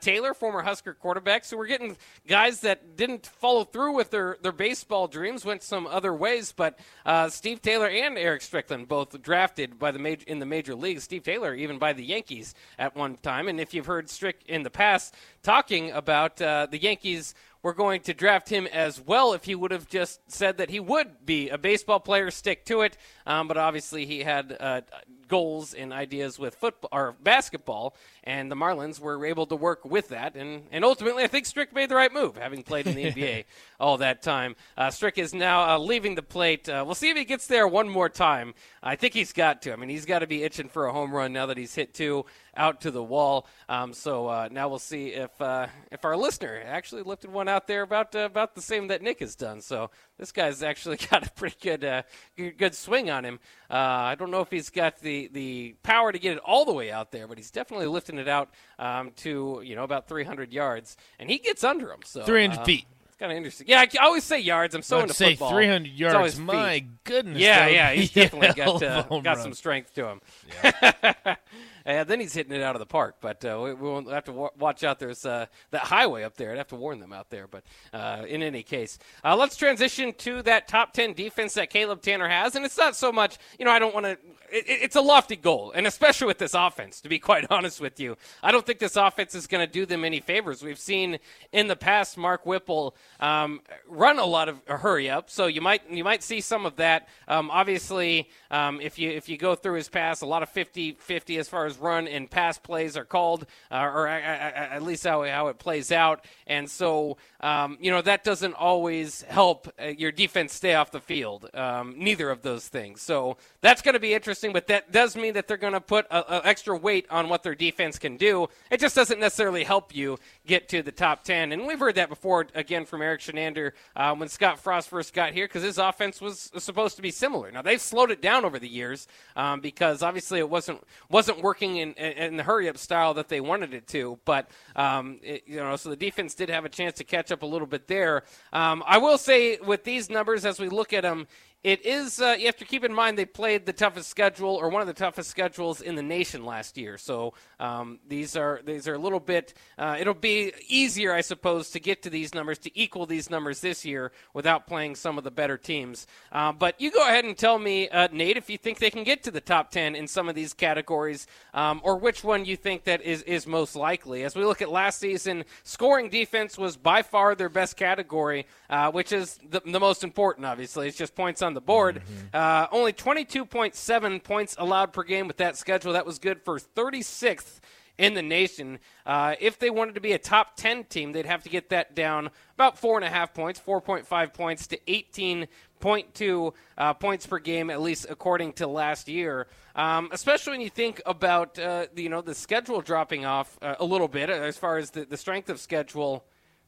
Taylor, 0.00 0.34
former 0.34 0.62
Husker 0.62 0.92
quarterback. 0.92 1.44
So 1.44 1.56
we're 1.56 1.66
getting 1.66 1.96
guys 2.26 2.60
that 2.60 2.96
didn't 2.96 3.26
follow 3.26 3.64
through 3.64 3.94
with 3.94 4.10
their, 4.10 4.36
their 4.42 4.52
baseball 4.52 5.06
dreams, 5.06 5.44
went 5.44 5.62
some 5.62 5.86
other 5.86 6.12
ways. 6.12 6.52
But 6.52 6.78
uh, 7.04 7.28
Steve 7.28 7.62
Taylor 7.62 7.88
and 7.88 8.18
Eric 8.18 8.42
Strickland 8.42 8.88
both 8.88 9.20
drafted 9.22 9.78
by 9.78 9.92
the 9.92 9.98
major, 9.98 10.24
in 10.26 10.38
the 10.38 10.46
major 10.46 10.74
leagues. 10.74 11.04
Steve 11.04 11.22
Taylor 11.22 11.54
even 11.54 11.78
by 11.78 11.92
the 11.92 12.04
Yankees 12.04 12.54
at 12.78 12.96
one 12.96 13.16
time. 13.16 13.48
And 13.48 13.60
if 13.60 13.72
you've 13.74 13.86
heard 13.86 14.10
Strick 14.10 14.40
in 14.46 14.62
the 14.62 14.70
past 14.70 15.14
talking 15.42 15.92
about 15.92 16.40
uh, 16.42 16.66
the 16.70 16.78
Yankees 16.78 17.34
were 17.62 17.74
going 17.74 18.00
to 18.02 18.14
draft 18.14 18.48
him 18.48 18.66
as 18.66 19.00
well 19.00 19.32
if 19.32 19.44
he 19.44 19.54
would 19.54 19.70
have 19.70 19.88
just 19.88 20.20
said 20.30 20.58
that 20.58 20.70
he 20.70 20.80
would 20.80 21.24
be 21.24 21.48
a 21.48 21.58
baseball 21.58 22.00
player, 22.00 22.30
stick 22.30 22.64
to 22.66 22.82
it. 22.82 22.96
Um, 23.26 23.48
but 23.48 23.56
obviously, 23.56 24.06
he 24.06 24.20
had 24.20 24.56
uh, 24.58 24.80
goals 25.28 25.74
and 25.74 25.92
ideas 25.92 26.38
with 26.38 26.54
football 26.54 26.90
or 26.92 27.14
basketball, 27.22 27.94
and 28.24 28.50
the 28.50 28.56
Marlins 28.56 29.00
were 29.00 29.24
able 29.24 29.46
to 29.46 29.56
work 29.56 29.84
with 29.84 30.08
that. 30.08 30.34
And, 30.34 30.64
and 30.70 30.84
ultimately, 30.84 31.24
I 31.24 31.26
think 31.26 31.46
Strick 31.46 31.74
made 31.74 31.88
the 31.88 31.94
right 31.94 32.12
move, 32.12 32.36
having 32.36 32.62
played 32.62 32.86
in 32.86 32.94
the 32.94 33.04
NBA 33.12 33.44
all 33.80 33.98
that 33.98 34.22
time. 34.22 34.56
Uh, 34.76 34.90
Strick 34.90 35.18
is 35.18 35.34
now 35.34 35.74
uh, 35.74 35.78
leaving 35.78 36.14
the 36.14 36.22
plate. 36.22 36.68
Uh, 36.68 36.82
we'll 36.84 36.94
see 36.94 37.10
if 37.10 37.16
he 37.16 37.24
gets 37.24 37.46
there 37.46 37.66
one 37.66 37.88
more 37.88 38.08
time. 38.08 38.54
I 38.82 38.96
think 38.96 39.14
he's 39.14 39.32
got 39.32 39.62
to. 39.62 39.72
I 39.72 39.76
mean, 39.76 39.88
he's 39.88 40.06
got 40.06 40.20
to 40.20 40.26
be 40.26 40.42
itching 40.42 40.68
for 40.68 40.86
a 40.86 40.92
home 40.92 41.12
run 41.12 41.32
now 41.32 41.46
that 41.46 41.56
he's 41.56 41.74
hit 41.74 41.94
two 41.94 42.24
out 42.56 42.80
to 42.82 42.90
the 42.90 43.02
wall. 43.02 43.46
Um, 43.68 43.92
so 43.92 44.28
uh, 44.28 44.48
now 44.50 44.68
we'll 44.68 44.78
see 44.78 45.08
if 45.08 45.40
uh, 45.40 45.66
if 45.92 46.04
our 46.04 46.16
listener 46.16 46.62
actually 46.64 47.02
lifted 47.02 47.30
one 47.30 47.48
out 47.48 47.66
there 47.66 47.82
about 47.82 48.14
uh, 48.14 48.20
about 48.20 48.54
the 48.54 48.62
same 48.62 48.88
that 48.88 49.02
Nick 49.02 49.20
has 49.20 49.36
done. 49.36 49.60
So 49.60 49.90
this 50.18 50.32
guy's 50.32 50.62
actually 50.62 50.96
got 51.10 51.26
a 51.26 51.30
pretty 51.30 51.56
good 51.60 51.84
uh, 51.84 52.02
good 52.36 52.74
swing 52.74 53.10
on 53.10 53.24
him. 53.24 53.38
Uh, 53.70 53.74
I 53.74 54.14
don't 54.14 54.30
know 54.30 54.40
if 54.40 54.50
he's 54.50 54.70
got 54.70 55.00
the 55.00 55.28
the 55.32 55.74
power 55.82 56.12
to 56.12 56.18
get 56.18 56.36
it 56.36 56.42
all 56.44 56.64
the 56.64 56.72
way 56.72 56.90
out 56.90 57.12
there, 57.12 57.26
but 57.26 57.38
he's 57.38 57.50
definitely 57.50 57.86
lifting 57.86 58.18
it 58.18 58.28
out 58.28 58.50
um, 58.78 59.12
to 59.16 59.60
you 59.64 59.74
know 59.76 59.84
about 59.84 60.08
300 60.08 60.52
yards, 60.52 60.96
and 61.18 61.30
he 61.30 61.38
gets 61.38 61.64
under 61.64 61.90
him. 61.90 62.00
So 62.04 62.22
300 62.24 62.58
uh, 62.60 62.64
feet. 62.64 62.86
It's 63.06 63.16
kind 63.16 63.32
of 63.32 63.36
interesting. 63.36 63.66
Yeah, 63.68 63.80
I 63.98 64.04
always 64.04 64.24
say 64.24 64.40
yards. 64.40 64.74
I'm 64.74 64.82
so 64.82 64.98
I'd 64.98 65.02
into 65.02 65.14
say 65.14 65.30
football. 65.30 65.50
300 65.52 65.90
yards. 65.90 66.38
My 66.38 66.84
goodness. 67.04 67.38
Yeah, 67.38 67.66
yeah. 67.66 67.92
He's 67.92 68.10
definitely 68.12 68.52
got 68.62 68.82
uh, 68.82 69.20
got 69.20 69.38
some 69.38 69.54
strength 69.54 69.94
to 69.94 70.08
him. 70.08 70.20
Yeah. 70.62 71.36
and 71.86 72.08
then 72.08 72.18
he's 72.18 72.34
hitting 72.34 72.52
it 72.52 72.62
out 72.62 72.74
of 72.74 72.80
the 72.80 72.86
park. 72.86 73.16
But 73.20 73.44
uh, 73.44 73.60
we, 73.62 73.74
we 73.74 73.88
won't 73.88 74.10
have 74.10 74.24
to 74.24 74.32
w- 74.32 74.50
watch 74.58 74.82
out. 74.82 74.98
There's 74.98 75.24
uh, 75.24 75.46
that 75.70 75.82
highway 75.82 76.24
up 76.24 76.36
there. 76.36 76.50
I'd 76.50 76.58
have 76.58 76.66
to 76.68 76.76
warn 76.76 76.98
them 76.98 77.12
out 77.12 77.30
there. 77.30 77.46
But 77.46 77.62
uh, 77.92 78.24
in 78.26 78.42
any 78.42 78.64
case, 78.64 78.98
uh, 79.24 79.36
let's 79.36 79.56
transition 79.56 80.12
to 80.18 80.42
that 80.42 80.66
top 80.66 80.92
10 80.92 81.14
defense 81.14 81.54
that 81.54 81.70
Caleb 81.70 82.02
Tannor 82.02 82.28
has. 82.28 82.56
And 82.56 82.64
it's 82.64 82.76
not 82.76 82.96
so 82.96 83.12
much, 83.12 83.38
you 83.58 83.64
know, 83.64 83.70
I 83.70 83.78
don't 83.78 83.94
want 83.94 84.04
to. 84.04 84.12
It, 84.50 84.64
it's 84.66 84.96
a 84.96 85.00
lofty 85.00 85.36
goal, 85.36 85.72
and 85.74 85.86
especially 85.86 86.26
with 86.26 86.38
this 86.38 86.54
offense, 86.54 87.00
to 87.02 87.08
be 87.08 87.18
quite 87.20 87.46
honest 87.50 87.80
with 87.80 88.00
you. 88.00 88.16
I 88.42 88.50
don't 88.50 88.66
think 88.66 88.80
this 88.80 88.96
offense 88.96 89.36
is 89.36 89.46
going 89.46 89.64
to 89.64 89.72
do 89.72 89.86
them 89.86 90.04
any 90.04 90.18
favors. 90.18 90.64
We've 90.64 90.78
seen 90.78 91.18
in 91.52 91.68
the 91.68 91.76
past 91.76 92.18
Mark 92.18 92.46
Whipple 92.46 92.96
um, 93.20 93.60
run 93.86 94.18
a 94.18 94.26
lot 94.26 94.48
of 94.48 94.60
hurry 94.66 95.08
up, 95.08 95.30
so 95.30 95.46
you 95.46 95.60
might 95.60 95.88
you 95.88 96.02
might 96.02 96.24
see 96.24 96.40
some 96.40 96.66
of 96.66 96.76
that. 96.76 97.08
Um, 97.28 97.48
obviously, 97.52 98.28
um, 98.50 98.80
if 98.80 98.98
you 98.98 99.10
if 99.10 99.28
you 99.28 99.36
go 99.36 99.54
through 99.54 99.74
his 99.74 99.88
pass, 99.88 100.20
a 100.22 100.26
lot 100.26 100.42
of 100.42 100.52
50-50 100.52 101.38
as 101.38 101.48
far 101.48 101.66
as 101.66 101.75
run 101.76 102.08
and 102.08 102.30
pass 102.30 102.58
plays 102.58 102.96
are 102.96 103.04
called, 103.04 103.46
uh, 103.70 103.76
or 103.76 104.06
at 104.06 104.82
least 104.82 105.04
how, 105.04 105.24
how 105.24 105.48
it 105.48 105.58
plays 105.58 105.92
out. 105.92 106.24
And 106.46 106.70
so, 106.70 107.16
um, 107.40 107.78
you 107.80 107.90
know, 107.90 108.02
that 108.02 108.24
doesn't 108.24 108.54
always 108.54 109.22
help 109.22 109.68
uh, 109.80 109.86
your 109.86 110.12
defense 110.12 110.52
stay 110.52 110.74
off 110.74 110.90
the 110.90 111.00
field. 111.00 111.48
Um, 111.54 111.94
neither 111.96 112.30
of 112.30 112.42
those 112.42 112.68
things. 112.68 113.02
So 113.02 113.36
that's 113.60 113.82
going 113.82 113.94
to 113.94 114.00
be 114.00 114.14
interesting, 114.14 114.52
but 114.52 114.66
that 114.68 114.92
does 114.92 115.16
mean 115.16 115.34
that 115.34 115.48
they're 115.48 115.56
going 115.56 115.72
to 115.72 115.80
put 115.80 116.06
a, 116.10 116.36
a 116.36 116.46
extra 116.46 116.76
weight 116.76 117.06
on 117.10 117.28
what 117.28 117.42
their 117.42 117.54
defense 117.54 117.98
can 117.98 118.16
do. 118.16 118.48
It 118.70 118.80
just 118.80 118.94
doesn't 118.94 119.20
necessarily 119.20 119.64
help 119.64 119.94
you 119.94 120.18
get 120.46 120.68
to 120.70 120.82
the 120.82 120.92
top 120.92 121.24
10. 121.24 121.52
And 121.52 121.66
we've 121.66 121.78
heard 121.78 121.96
that 121.96 122.08
before, 122.08 122.46
again, 122.54 122.84
from 122.84 123.02
Eric 123.02 123.20
Chinander 123.20 123.72
uh, 123.94 124.14
when 124.14 124.28
Scott 124.28 124.58
Frost 124.58 124.88
first 124.88 125.12
got 125.12 125.32
here, 125.32 125.46
because 125.46 125.62
his 125.62 125.78
offense 125.78 126.20
was 126.20 126.50
supposed 126.58 126.96
to 126.96 127.02
be 127.02 127.10
similar. 127.10 127.50
Now, 127.50 127.62
they've 127.62 127.80
slowed 127.80 128.10
it 128.10 128.22
down 128.22 128.44
over 128.44 128.58
the 128.58 128.68
years 128.68 129.08
um, 129.34 129.60
because 129.60 130.02
obviously 130.02 130.38
it 130.38 130.48
wasn't, 130.48 130.82
wasn't 131.10 131.42
working 131.42 131.65
in, 131.74 131.94
in 131.94 132.36
the 132.36 132.44
hurry 132.44 132.68
up 132.68 132.78
style 132.78 133.14
that 133.14 133.28
they 133.28 133.40
wanted 133.40 133.74
it 133.74 133.88
to. 133.88 134.18
But, 134.24 134.48
um, 134.76 135.18
it, 135.22 135.42
you 135.46 135.56
know, 135.56 135.74
so 135.74 135.90
the 135.90 135.96
defense 135.96 136.34
did 136.34 136.48
have 136.50 136.64
a 136.64 136.68
chance 136.68 136.96
to 136.98 137.04
catch 137.04 137.32
up 137.32 137.42
a 137.42 137.46
little 137.46 137.66
bit 137.66 137.88
there. 137.88 138.22
Um, 138.52 138.84
I 138.86 138.98
will 138.98 139.18
say 139.18 139.58
with 139.58 139.82
these 139.82 140.08
numbers, 140.08 140.44
as 140.44 140.60
we 140.60 140.68
look 140.68 140.92
at 140.92 141.02
them, 141.02 141.26
it 141.62 141.84
is 141.84 142.20
uh, 142.20 142.36
you 142.38 142.46
have 142.46 142.56
to 142.58 142.64
keep 142.64 142.84
in 142.84 142.94
mind 142.94 143.18
they 143.18 143.24
played 143.24 143.66
the 143.66 143.72
toughest 143.72 144.08
schedule 144.08 144.54
or 144.54 144.68
one 144.68 144.80
of 144.80 144.86
the 144.86 144.94
toughest 144.94 145.28
schedules 145.28 145.80
in 145.80 145.96
the 145.96 146.02
nation 146.02 146.44
last 146.44 146.78
year. 146.78 146.96
So 146.96 147.34
um, 147.58 147.98
these 148.06 148.36
are 148.36 148.60
these 148.64 148.86
are 148.86 148.94
a 148.94 148.98
little 148.98 149.18
bit. 149.18 149.52
Uh, 149.76 149.96
it'll 149.98 150.14
be 150.14 150.52
easier, 150.68 151.12
I 151.12 151.22
suppose, 151.22 151.70
to 151.70 151.80
get 151.80 152.02
to 152.02 152.10
these 152.10 152.34
numbers 152.34 152.58
to 152.60 152.78
equal 152.78 153.04
these 153.06 153.30
numbers 153.30 153.60
this 153.60 153.84
year 153.84 154.12
without 154.32 154.68
playing 154.68 154.94
some 154.94 155.18
of 155.18 155.24
the 155.24 155.30
better 155.32 155.56
teams. 155.56 156.06
Uh, 156.30 156.52
but 156.52 156.80
you 156.80 156.92
go 156.92 157.02
ahead 157.02 157.24
and 157.24 157.36
tell 157.36 157.58
me, 157.58 157.88
uh, 157.88 158.06
Nate, 158.12 158.36
if 158.36 158.48
you 158.48 158.58
think 158.58 158.78
they 158.78 158.90
can 158.90 159.02
get 159.02 159.24
to 159.24 159.32
the 159.32 159.40
top 159.40 159.72
ten 159.72 159.96
in 159.96 160.06
some 160.06 160.28
of 160.28 160.36
these 160.36 160.54
categories, 160.54 161.26
um, 161.52 161.80
or 161.82 161.96
which 161.96 162.22
one 162.22 162.44
you 162.44 162.56
think 162.56 162.84
that 162.84 163.02
is 163.02 163.22
is 163.22 163.44
most 163.46 163.74
likely. 163.74 164.22
As 164.22 164.36
we 164.36 164.44
look 164.44 164.62
at 164.62 164.70
last 164.70 165.00
season, 165.00 165.44
scoring 165.64 166.10
defense 166.10 166.56
was 166.56 166.76
by 166.76 167.02
far 167.02 167.34
their 167.34 167.48
best 167.48 167.76
category, 167.76 168.46
uh, 168.70 168.92
which 168.92 169.10
is 169.10 169.40
the, 169.50 169.60
the 169.66 169.80
most 169.80 170.04
important. 170.04 170.46
Obviously, 170.46 170.86
it's 170.86 170.96
just 170.96 171.16
points 171.16 171.42
on 171.42 171.55
the 171.56 171.60
board. 171.60 171.96
Mm-hmm. 171.96 172.26
Uh, 172.32 172.66
only 172.70 172.92
22.7 172.92 174.22
points 174.22 174.54
allowed 174.58 174.92
per 174.92 175.02
game 175.02 175.26
with 175.26 175.38
that 175.38 175.56
schedule. 175.56 175.92
That 175.94 176.06
was 176.06 176.20
good 176.20 176.40
for 176.42 176.60
36th 176.60 177.60
in 177.98 178.14
the 178.14 178.22
nation. 178.22 178.78
Uh, 179.04 179.34
if 179.40 179.58
they 179.58 179.70
wanted 179.70 179.94
to 179.94 180.00
be 180.00 180.12
a 180.12 180.18
top 180.18 180.56
10 180.56 180.84
team, 180.84 181.12
they'd 181.12 181.26
have 181.26 181.42
to 181.42 181.48
get 181.48 181.70
that 181.70 181.94
down 181.94 182.30
about 182.54 182.78
four 182.78 182.96
and 182.96 183.04
a 183.04 183.10
half 183.10 183.34
points, 183.34 183.60
4.5 183.60 184.34
points 184.34 184.66
to 184.68 184.78
18.2 184.86 186.52
uh, 186.78 186.94
points 186.94 187.26
per 187.26 187.38
game, 187.38 187.70
at 187.70 187.80
least 187.80 188.06
according 188.08 188.52
to 188.54 188.66
last 188.66 189.08
year. 189.08 189.46
Um, 189.74 190.08
especially 190.12 190.52
when 190.52 190.60
you 190.60 190.70
think 190.70 191.00
about 191.04 191.58
uh, 191.58 191.86
you 191.94 192.08
know 192.08 192.22
the 192.22 192.34
schedule 192.34 192.80
dropping 192.80 193.26
off 193.26 193.58
uh, 193.60 193.74
a 193.78 193.84
little 193.84 194.08
bit 194.08 194.30
as 194.30 194.56
far 194.56 194.78
as 194.78 194.90
the, 194.90 195.04
the 195.04 195.16
strength 195.18 195.50
of 195.50 195.60
schedule 195.60 196.24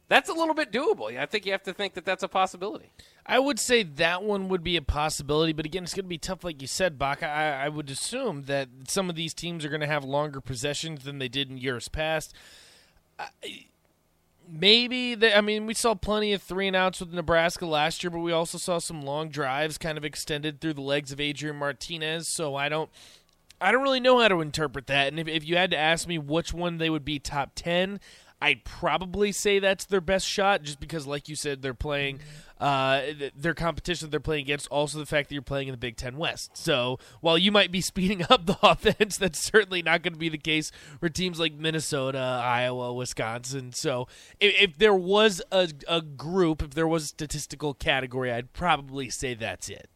that's 0.08 0.28
a 0.28 0.32
little 0.32 0.54
bit 0.54 0.72
doable. 0.72 1.16
I 1.16 1.26
think 1.26 1.46
you 1.46 1.52
have 1.52 1.62
to 1.64 1.72
think 1.72 1.94
that 1.94 2.04
that's 2.04 2.22
a 2.22 2.28
possibility. 2.28 2.90
I 3.26 3.38
would 3.38 3.58
say 3.58 3.82
that 3.82 4.22
one 4.22 4.48
would 4.48 4.64
be 4.64 4.76
a 4.76 4.82
possibility, 4.82 5.52
but 5.52 5.66
again, 5.66 5.84
it's 5.84 5.94
going 5.94 6.06
to 6.06 6.08
be 6.08 6.18
tough, 6.18 6.44
like 6.44 6.62
you 6.62 6.68
said, 6.68 6.98
Bach. 6.98 7.22
I, 7.22 7.64
I 7.64 7.68
would 7.68 7.90
assume 7.90 8.44
that 8.44 8.68
some 8.88 9.10
of 9.10 9.16
these 9.16 9.34
teams 9.34 9.64
are 9.64 9.68
going 9.68 9.82
to 9.82 9.86
have 9.86 10.04
longer 10.04 10.40
possessions 10.40 11.04
than 11.04 11.18
they 11.18 11.28
did 11.28 11.50
in 11.50 11.58
years 11.58 11.88
past. 11.88 12.34
I, 13.18 13.28
maybe 14.50 15.14
they, 15.14 15.34
I 15.34 15.40
mean 15.40 15.66
we 15.66 15.74
saw 15.74 15.94
plenty 15.94 16.32
of 16.32 16.42
three 16.42 16.66
and 16.66 16.76
outs 16.76 17.00
with 17.00 17.12
Nebraska 17.12 17.66
last 17.66 18.02
year, 18.02 18.10
but 18.10 18.20
we 18.20 18.32
also 18.32 18.58
saw 18.58 18.78
some 18.78 19.02
long 19.02 19.28
drives 19.28 19.78
kind 19.78 19.98
of 19.98 20.04
extended 20.04 20.60
through 20.60 20.74
the 20.74 20.80
legs 20.80 21.12
of 21.12 21.20
Adrian 21.20 21.56
Martinez. 21.56 22.28
So 22.28 22.54
I 22.54 22.68
don't 22.68 22.90
I 23.60 23.72
don't 23.72 23.82
really 23.82 24.00
know 24.00 24.20
how 24.20 24.28
to 24.28 24.40
interpret 24.40 24.86
that. 24.86 25.08
And 25.08 25.18
if, 25.18 25.28
if 25.28 25.44
you 25.44 25.56
had 25.56 25.70
to 25.72 25.76
ask 25.76 26.06
me 26.06 26.18
which 26.18 26.54
one 26.54 26.78
they 26.78 26.90
would 26.90 27.04
be 27.04 27.18
top 27.18 27.50
ten, 27.54 28.00
I'd 28.40 28.64
probably 28.64 29.33
say 29.33 29.59
that's 29.59 29.85
their 29.85 30.00
best 30.00 30.26
shot, 30.26 30.62
just 30.62 30.78
because, 30.78 31.07
like 31.07 31.28
you 31.28 31.35
said, 31.35 31.61
they're 31.61 31.75
playing 31.75 32.21
uh, 32.61 33.02
their 33.35 33.54
competition 33.54 34.07
that 34.07 34.11
they're 34.11 34.21
playing 34.21 34.42
against. 34.42 34.68
Also, 34.68 34.99
the 34.99 35.07
fact 35.07 35.28
that 35.28 35.35
you're 35.35 35.42
playing 35.42 35.68
in 35.68 35.73
the 35.73 35.78
Big 35.78 35.97
Ten 35.97 36.16
West. 36.16 36.57
So 36.57 36.99
while 37.21 37.37
you 37.37 37.50
might 37.50 37.73
be 37.73 37.80
speeding 37.88 38.25
up 38.30 38.47
the 38.47 38.57
offense, 38.62 39.16
that's 39.16 39.40
certainly 39.40 39.83
not 39.83 40.02
going 40.02 40.12
to 40.12 40.18
be 40.18 40.28
the 40.28 40.38
case 40.38 40.71
for 41.00 41.09
teams 41.09 41.40
like 41.40 41.52
Minnesota, 41.52 42.18
Iowa, 42.18 42.92
Wisconsin. 42.95 43.73
So 43.73 44.07
if, 44.38 44.54
if 44.61 44.78
there 44.78 44.95
was 44.95 45.42
a, 45.50 45.68
a 45.88 46.00
group, 46.00 46.62
if 46.62 46.71
there 46.71 46.88
was 46.88 47.04
a 47.04 47.09
statistical 47.09 47.75
category, 47.75 48.33
I'd 48.33 48.52
probably 48.52 49.11
say 49.11 49.35
that's 49.35 49.68
it. 49.68 49.88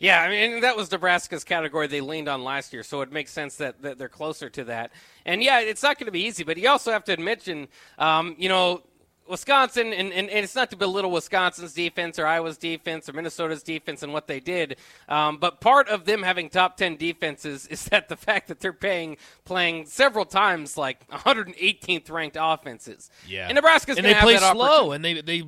Yeah, 0.00 0.22
I 0.22 0.30
mean 0.30 0.60
that 0.62 0.76
was 0.76 0.90
Nebraska's 0.90 1.44
category 1.44 1.86
they 1.86 2.00
leaned 2.00 2.26
on 2.26 2.42
last 2.42 2.72
year, 2.72 2.82
so 2.82 3.02
it 3.02 3.12
makes 3.12 3.30
sense 3.30 3.56
that, 3.56 3.82
that 3.82 3.98
they're 3.98 4.08
closer 4.08 4.48
to 4.48 4.64
that. 4.64 4.92
And 5.26 5.42
yeah, 5.42 5.60
it's 5.60 5.82
not 5.82 5.98
going 5.98 6.06
to 6.06 6.12
be 6.12 6.22
easy, 6.22 6.42
but 6.42 6.56
you 6.56 6.70
also 6.70 6.90
have 6.90 7.04
to 7.04 7.16
mention, 7.18 7.68
um, 7.98 8.34
you 8.38 8.48
know, 8.48 8.82
Wisconsin, 9.28 9.92
and, 9.92 10.10
and, 10.10 10.28
and, 10.28 10.44
it's 10.44 10.56
not 10.56 10.70
to 10.70 10.76
belittle 10.76 11.10
Wisconsin's 11.10 11.74
defense 11.74 12.18
or 12.18 12.26
Iowa's 12.26 12.58
defense 12.58 13.08
or 13.08 13.12
Minnesota's 13.12 13.62
defense 13.62 14.02
and 14.02 14.12
what 14.12 14.26
they 14.26 14.40
did, 14.40 14.76
um, 15.08 15.36
but 15.36 15.60
part 15.60 15.88
of 15.88 16.06
them 16.06 16.22
having 16.22 16.48
top 16.48 16.78
10 16.78 16.96
defenses 16.96 17.66
is 17.66 17.84
that 17.86 18.08
the 18.08 18.16
fact 18.16 18.48
that 18.48 18.58
they're 18.58 18.72
paying, 18.72 19.18
playing 19.44 19.84
several 19.84 20.24
times 20.24 20.76
like 20.76 21.06
118th 21.10 22.10
ranked 22.10 22.38
offenses. 22.40 23.10
Yeah. 23.28 23.46
And 23.46 23.54
Nebraska's 23.54 23.98
and 23.98 24.04
going 24.04 24.14
they 24.14 24.18
to 24.18 24.24
play 24.24 24.36
that 24.38 24.52
slow, 24.52 24.92
and 24.92 25.04
they, 25.04 25.20
they 25.20 25.44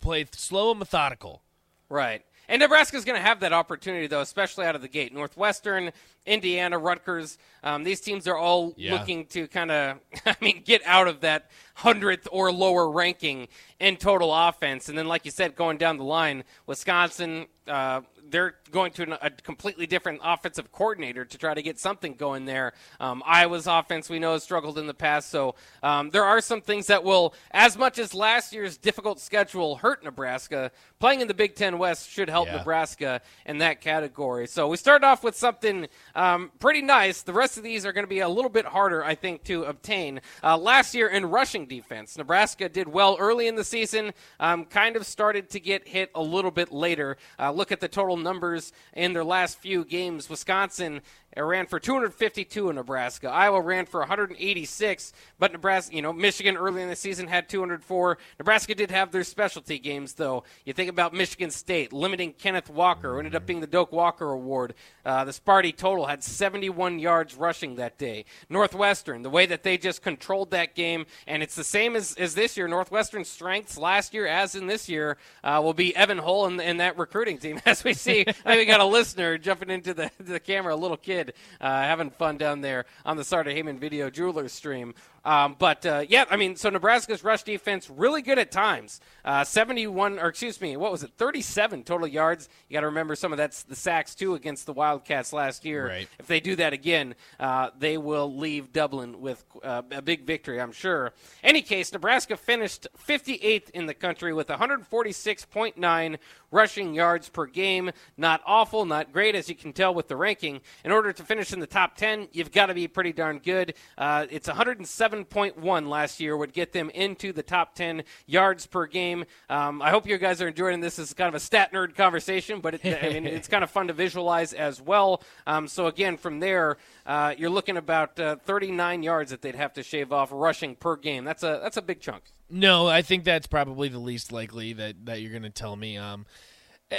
play 0.00 0.26
slow 0.32 0.70
and 0.70 0.78
methodical. 0.78 1.42
Right. 1.88 2.22
And 2.48 2.60
Nebraska's 2.60 3.04
going 3.04 3.18
to 3.18 3.22
have 3.26 3.40
that 3.40 3.52
opportunity, 3.52 4.06
though, 4.06 4.20
especially 4.20 4.66
out 4.66 4.74
of 4.76 4.82
the 4.82 4.88
gate. 4.88 5.12
Northwestern, 5.12 5.90
Indiana, 6.26 6.78
Rutgers, 6.78 7.38
um, 7.64 7.82
these 7.84 8.00
teams 8.00 8.26
are 8.28 8.36
all 8.36 8.72
Yeah. 8.76 8.92
looking 8.92 9.26
to 9.26 9.48
kind 9.48 9.70
of, 9.70 9.98
I 10.26 10.36
mean, 10.40 10.62
get 10.64 10.82
out 10.84 11.08
of 11.08 11.20
that 11.20 11.50
100th 11.78 12.26
or 12.30 12.52
lower 12.52 12.90
ranking 12.90 13.48
in 13.80 13.96
total 13.96 14.32
offense. 14.34 14.88
And 14.88 14.96
then, 14.96 15.06
like 15.08 15.24
you 15.24 15.30
said, 15.30 15.56
going 15.56 15.76
down 15.76 15.96
the 15.98 16.04
line, 16.04 16.44
Wisconsin, 16.66 17.46
uh, 17.66 18.02
they're 18.30 18.54
going 18.70 18.92
to 18.92 19.02
an, 19.02 19.14
a 19.22 19.30
completely 19.30 19.86
different 19.86 20.20
offensive 20.22 20.72
coordinator 20.72 21.24
to 21.24 21.38
try 21.38 21.54
to 21.54 21.62
get 21.62 21.78
something 21.78 22.14
going 22.14 22.44
there. 22.44 22.72
Um, 23.00 23.22
Iowa's 23.26 23.66
offense, 23.66 24.08
we 24.08 24.18
know, 24.18 24.32
has 24.32 24.42
struggled 24.42 24.78
in 24.78 24.86
the 24.86 24.94
past. 24.94 25.30
So 25.30 25.54
um, 25.82 26.10
there 26.10 26.24
are 26.24 26.40
some 26.40 26.60
things 26.60 26.86
that 26.88 27.04
will, 27.04 27.34
as 27.50 27.76
much 27.78 27.98
as 27.98 28.14
last 28.14 28.52
year's 28.52 28.76
difficult 28.76 29.20
schedule 29.20 29.76
hurt 29.76 30.04
Nebraska, 30.04 30.70
playing 30.98 31.20
in 31.20 31.28
the 31.28 31.34
Big 31.34 31.54
Ten 31.54 31.78
West 31.78 32.10
should 32.10 32.30
help 32.30 32.48
Yeah. 32.48 32.56
Nebraska 32.58 33.20
in 33.44 33.58
that 33.58 33.80
category. 33.80 34.46
So 34.46 34.68
we 34.68 34.76
start 34.76 35.04
off 35.04 35.22
with 35.22 35.36
something 35.36 35.86
um, 36.14 36.50
pretty 36.58 36.82
nice. 36.82 37.22
The 37.22 37.32
rest 37.32 37.56
of 37.56 37.62
these 37.62 37.84
are 37.84 37.92
going 37.92 38.04
to 38.04 38.08
be 38.08 38.20
a 38.20 38.28
little 38.28 38.50
bit 38.50 38.66
harder, 38.66 39.04
I 39.04 39.14
think, 39.14 39.44
to 39.44 39.64
obtain. 39.64 40.20
Uh, 40.42 40.56
last 40.56 40.94
year 40.94 41.08
in 41.08 41.26
rushing 41.26 41.66
defense, 41.66 42.16
Nebraska 42.16 42.68
did 42.68 42.88
well 42.88 43.16
early 43.18 43.46
in 43.46 43.54
the 43.54 43.64
season, 43.64 44.12
um, 44.40 44.64
kind 44.64 44.96
of 44.96 45.06
started 45.06 45.50
to 45.50 45.60
get 45.60 45.86
hit 45.86 46.10
a 46.14 46.22
little 46.22 46.50
bit 46.50 46.72
later. 46.72 47.16
Uh, 47.38 47.50
look 47.52 47.72
at 47.72 47.80
the 47.80 47.88
total 47.88 48.15
numbers 48.16 48.72
in 48.94 49.12
their 49.12 49.24
last 49.24 49.58
few 49.58 49.84
games. 49.84 50.28
Wisconsin 50.28 51.00
uh, 51.36 51.44
ran 51.44 51.66
for 51.66 51.78
252 51.78 52.70
in 52.70 52.76
Nebraska. 52.76 53.28
Iowa 53.28 53.60
ran 53.60 53.86
for 53.86 54.00
186, 54.00 55.12
but 55.38 55.52
Nebraska, 55.52 55.94
you 55.94 56.02
know, 56.02 56.12
Michigan 56.12 56.56
early 56.56 56.82
in 56.82 56.88
the 56.88 56.96
season 56.96 57.26
had 57.26 57.48
204. 57.48 58.18
Nebraska 58.38 58.74
did 58.74 58.90
have 58.90 59.12
their 59.12 59.24
specialty 59.24 59.78
games, 59.78 60.14
though. 60.14 60.44
You 60.64 60.72
think 60.72 60.90
about 60.90 61.12
Michigan 61.12 61.50
State 61.50 61.92
limiting 61.92 62.32
Kenneth 62.32 62.70
Walker, 62.70 63.12
who 63.12 63.18
ended 63.18 63.34
up 63.34 63.46
being 63.46 63.60
the 63.60 63.66
Doak 63.66 63.92
Walker 63.92 64.30
Award. 64.30 64.74
Uh, 65.04 65.24
the 65.24 65.32
Sparty 65.32 65.76
total 65.76 66.06
had 66.06 66.22
71 66.22 66.98
yards 66.98 67.34
rushing 67.34 67.76
that 67.76 67.98
day. 67.98 68.24
Northwestern, 68.48 69.22
the 69.22 69.30
way 69.30 69.46
that 69.46 69.62
they 69.62 69.78
just 69.78 70.02
controlled 70.02 70.50
that 70.52 70.74
game, 70.74 71.06
and 71.26 71.42
it's 71.42 71.54
the 71.54 71.64
same 71.64 71.96
as, 71.96 72.14
as 72.14 72.34
this 72.34 72.56
year. 72.56 72.68
Northwestern's 72.68 73.28
strengths 73.28 73.78
last 73.78 74.14
year, 74.14 74.26
as 74.26 74.54
in 74.54 74.66
this 74.66 74.88
year, 74.88 75.16
uh, 75.44 75.60
will 75.62 75.74
be 75.74 75.94
Evan 75.94 76.18
Hull 76.18 76.46
and, 76.46 76.60
and 76.60 76.80
that 76.80 76.98
recruiting 76.98 77.38
team. 77.38 77.60
As 77.66 77.82
we 77.82 77.94
see, 77.94 78.24
I 78.44 78.56
we 78.56 78.64
got 78.64 78.80
a 78.80 78.84
listener 78.84 79.38
jumping 79.38 79.70
into 79.70 79.92
the, 79.92 80.10
the 80.18 80.40
camera, 80.40 80.74
a 80.74 80.76
little 80.76 80.96
kid 80.96 81.25
uh, 81.60 81.82
having 81.82 82.10
fun 82.10 82.36
down 82.36 82.60
there 82.60 82.86
on 83.04 83.16
the 83.16 83.24
Sartor 83.24 83.50
Hamann 83.50 83.78
Video 83.78 84.10
Jewelers 84.10 84.52
stream. 84.52 84.94
Um, 85.26 85.56
but 85.58 85.84
uh, 85.84 86.04
yeah, 86.08 86.24
I 86.30 86.36
mean, 86.36 86.54
so 86.54 86.70
Nebraska's 86.70 87.24
rush 87.24 87.42
defense 87.42 87.90
really 87.90 88.22
good 88.22 88.38
at 88.38 88.52
times. 88.52 89.00
Uh, 89.24 89.42
71, 89.42 90.20
or 90.20 90.28
excuse 90.28 90.60
me, 90.60 90.76
what 90.76 90.92
was 90.92 91.02
it? 91.02 91.10
37 91.16 91.82
total 91.82 92.06
yards. 92.06 92.48
You 92.68 92.74
got 92.74 92.82
to 92.82 92.86
remember 92.86 93.16
some 93.16 93.32
of 93.32 93.36
that's 93.36 93.64
the 93.64 93.74
sacks 93.74 94.14
too 94.14 94.36
against 94.36 94.66
the 94.66 94.72
Wildcats 94.72 95.32
last 95.32 95.64
year. 95.64 95.88
Right. 95.88 96.08
If 96.20 96.28
they 96.28 96.38
do 96.38 96.54
that 96.56 96.72
again, 96.72 97.16
uh, 97.40 97.70
they 97.76 97.98
will 97.98 98.36
leave 98.36 98.72
Dublin 98.72 99.20
with 99.20 99.44
uh, 99.64 99.82
a 99.90 100.00
big 100.00 100.24
victory, 100.24 100.60
I'm 100.60 100.70
sure. 100.70 101.12
Any 101.42 101.60
case, 101.60 101.92
Nebraska 101.92 102.36
finished 102.36 102.86
58th 103.08 103.70
in 103.70 103.86
the 103.86 103.94
country 103.94 104.32
with 104.32 104.46
146.9 104.46 106.18
rushing 106.52 106.94
yards 106.94 107.28
per 107.28 107.46
game. 107.46 107.90
Not 108.16 108.42
awful, 108.46 108.84
not 108.84 109.12
great, 109.12 109.34
as 109.34 109.48
you 109.48 109.56
can 109.56 109.72
tell 109.72 109.92
with 109.92 110.06
the 110.06 110.14
ranking. 110.14 110.60
In 110.84 110.92
order 110.92 111.12
to 111.12 111.24
finish 111.24 111.52
in 111.52 111.58
the 111.58 111.66
top 111.66 111.96
10, 111.96 112.28
you've 112.30 112.52
got 112.52 112.66
to 112.66 112.74
be 112.74 112.86
pretty 112.86 113.12
darn 113.12 113.40
good. 113.40 113.74
Uh, 113.98 114.26
it's 114.30 114.46
107. 114.46 115.15
7.1 115.24 115.88
last 115.88 116.20
year 116.20 116.36
would 116.36 116.52
get 116.52 116.72
them 116.72 116.90
into 116.90 117.32
the 117.32 117.42
top 117.42 117.74
10 117.74 118.04
yards 118.26 118.66
per 118.66 118.86
game. 118.86 119.24
Um, 119.48 119.80
I 119.82 119.90
hope 119.90 120.06
you 120.06 120.18
guys 120.18 120.40
are 120.42 120.48
enjoying 120.48 120.80
this. 120.80 120.96
This 120.96 121.08
is 121.08 121.14
kind 121.14 121.28
of 121.28 121.34
a 121.34 121.40
stat 121.40 121.72
nerd 121.72 121.94
conversation, 121.94 122.60
but 122.60 122.74
it, 122.74 123.02
I 123.02 123.08
mean, 123.08 123.26
it's 123.26 123.48
kind 123.48 123.64
of 123.64 123.70
fun 123.70 123.88
to 123.88 123.92
visualize 123.92 124.52
as 124.52 124.80
well. 124.80 125.22
Um, 125.46 125.68
so, 125.68 125.86
again, 125.86 126.16
from 126.16 126.40
there, 126.40 126.76
uh, 127.04 127.34
you're 127.36 127.50
looking 127.50 127.76
about 127.76 128.18
uh, 128.18 128.36
39 128.36 129.02
yards 129.02 129.30
that 129.30 129.42
they'd 129.42 129.54
have 129.54 129.72
to 129.74 129.82
shave 129.82 130.12
off 130.12 130.30
rushing 130.32 130.74
per 130.74 130.96
game. 130.96 131.24
That's 131.24 131.42
a, 131.42 131.60
that's 131.62 131.76
a 131.76 131.82
big 131.82 132.00
chunk. 132.00 132.22
No, 132.48 132.86
I 132.86 133.02
think 133.02 133.24
that's 133.24 133.46
probably 133.46 133.88
the 133.88 133.98
least 133.98 134.30
likely 134.30 134.72
that, 134.74 135.06
that 135.06 135.20
you're 135.20 135.32
going 135.32 135.42
to 135.42 135.50
tell 135.50 135.74
me. 135.74 135.96
Um, 135.96 136.26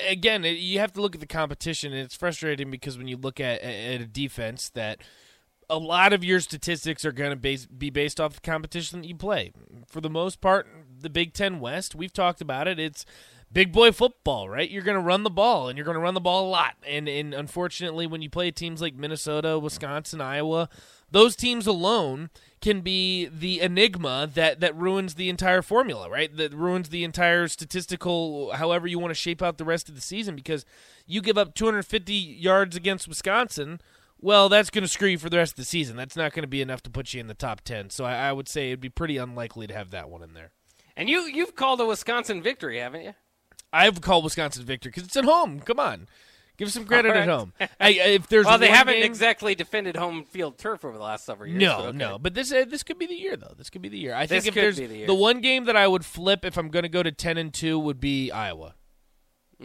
again, 0.09 0.43
you 0.43 0.79
have 0.79 0.93
to 0.93 1.01
look 1.01 1.15
at 1.15 1.21
the 1.21 1.27
competition, 1.27 1.93
and 1.93 2.01
it's 2.01 2.15
frustrating 2.15 2.69
because 2.69 2.97
when 2.97 3.07
you 3.07 3.17
look 3.17 3.39
at, 3.39 3.62
at 3.62 4.01
a 4.01 4.05
defense 4.05 4.69
that– 4.69 5.00
a 5.69 5.77
lot 5.77 6.13
of 6.13 6.24
your 6.24 6.39
statistics 6.39 7.03
are 7.03 7.12
going 7.12 7.38
to 7.38 7.67
be 7.67 7.89
based 7.89 8.19
off 8.19 8.36
the 8.36 8.41
competition 8.41 9.01
that 9.01 9.07
you 9.07 9.15
play. 9.15 9.51
For 9.88 10.01
the 10.01 10.09
most 10.09 10.41
part, 10.41 10.67
the 11.00 11.09
Big 11.09 11.33
Ten 11.33 11.59
West, 11.59 11.95
we've 11.95 12.13
talked 12.13 12.41
about 12.41 12.67
it. 12.67 12.79
It's 12.79 13.05
big 13.51 13.71
boy 13.71 13.91
football, 13.91 14.50
right? 14.50 14.69
You're 14.69 14.83
going 14.83 14.97
to 14.97 15.03
run 15.03 15.24
the 15.24 15.29
ball, 15.29 15.67
and 15.67 15.77
you're 15.77 15.86
going 15.86 15.95
to 15.95 16.01
run 16.01 16.13
the 16.13 16.21
ball 16.21 16.47
a 16.47 16.50
lot. 16.50 16.75
And 16.86 17.07
and 17.07 17.33
unfortunately, 17.33 18.07
when 18.07 18.21
you 18.21 18.29
play 18.29 18.51
teams 18.51 18.81
like 18.81 18.95
Minnesota, 18.95 19.59
Wisconsin, 19.59 20.21
Iowa, 20.21 20.69
those 21.12 21.36
teams 21.36 21.67
alone 21.67 22.29
can 22.59 22.81
be 22.81 23.25
the 23.25 23.62
enigma 23.62 24.29
that 24.33 24.59
that 24.59 24.75
ruins 24.75 25.15
the 25.15 25.29
entire 25.29 25.62
formula, 25.62 26.09
right? 26.09 26.36
That 26.36 26.53
ruins 26.53 26.89
the 26.89 27.03
entire 27.03 27.47
statistical, 27.47 28.51
however 28.53 28.88
you 28.88 29.00
want 29.00 29.12
to 29.12 29.15
shape 29.15 29.41
out 29.41 29.57
the 29.57 29.65
rest 29.65 29.89
of 29.89 29.95
the 29.95 30.01
season, 30.01 30.36
because 30.36 30.65
you 31.05 31.21
give 31.21 31.38
up 31.38 31.55
250 31.55 32.13
yards 32.13 32.75
against 32.75 33.07
Wisconsin. 33.07 33.81
Well, 34.19 34.50
that's 34.50 34.69
going 34.69 34.83
to 34.83 34.88
screw 34.88 35.09
you 35.09 35.17
for 35.17 35.29
the 35.29 35.38
rest 35.38 35.53
of 35.53 35.57
the 35.57 35.65
season. 35.65 35.95
That's 35.95 36.15
not 36.15 36.33
going 36.33 36.43
to 36.43 36.47
be 36.47 36.62
enough 36.62 36.81
to 36.83 36.89
put 36.89 37.13
you 37.13 37.19
in 37.19 37.27
the 37.27 37.33
top 37.33 37.62
10. 37.62 37.91
So 37.91 38.03
I, 38.05 38.29
I 38.29 38.31
would 38.31 38.47
say 38.47 38.69
it'd 38.69 38.79
be 38.81 38.89
pretty 38.89 39.17
unlikely 39.17 39.67
to 39.67 39.74
have 39.74 39.91
that 39.91 40.09
one 40.09 40.24
in 40.24 40.33
there. 40.33 40.51
And 40.95 41.07
you 41.07 41.21
you've 41.27 41.55
called 41.55 41.79
a 41.79 41.86
Wisconsin 41.86 42.41
victory, 42.41 42.79
haven't 42.79 43.03
you? 43.03 43.13
I've 43.71 44.01
called 44.01 44.24
Wisconsin 44.24 44.65
victory 44.65 44.89
because 44.89 45.03
it's 45.03 45.15
at 45.17 45.25
home. 45.25 45.59
Come 45.59 45.79
on, 45.79 46.07
give 46.57 46.71
some 46.71 46.86
credit 46.86 47.12
All 47.12 47.17
at 47.17 47.27
home. 47.27 47.53
I, 47.79 47.89
if 47.91 48.27
there's 48.27 48.47
Well, 48.47 48.57
they 48.57 48.69
haven't 48.69 48.95
game- 48.95 49.03
exactly 49.03 49.53
defended 49.53 49.95
home 49.95 50.24
field 50.24 50.57
turf 50.57 50.83
over 50.83 50.97
the 50.97 51.03
last 51.03 51.25
several 51.25 51.50
years. 51.50 51.62
No, 51.62 51.77
but 51.77 51.88
okay. 51.89 51.97
no, 51.97 52.17
but 52.17 52.33
this 52.33 52.51
uh, 52.51 52.65
this 52.67 52.81
could 52.81 52.97
be 52.97 53.05
the 53.05 53.13
year 53.13 53.36
though. 53.38 53.53
This 53.55 53.69
could 53.69 53.83
be 53.83 53.89
the 53.89 54.00
year. 54.00 54.15
I 54.15 54.25
think 54.25 54.47
if 54.47 54.55
could 54.55 54.63
there's 54.63 54.79
be 54.79 54.88
the 54.88 54.97
year. 54.97 55.07
the 55.07 55.13
one 55.13 55.41
game 55.41 55.65
that 55.65 55.75
I 55.75 55.88
would 55.88 56.03
flip 56.03 56.43
if 56.43 56.57
I'm 56.57 56.69
going 56.69 56.83
to 56.83 56.89
go 56.89 57.03
to 57.03 57.12
ten 57.12 57.38
and 57.38 57.53
two 57.53 57.77
would 57.77 58.00
be 58.00 58.31
Iowa, 58.31 58.74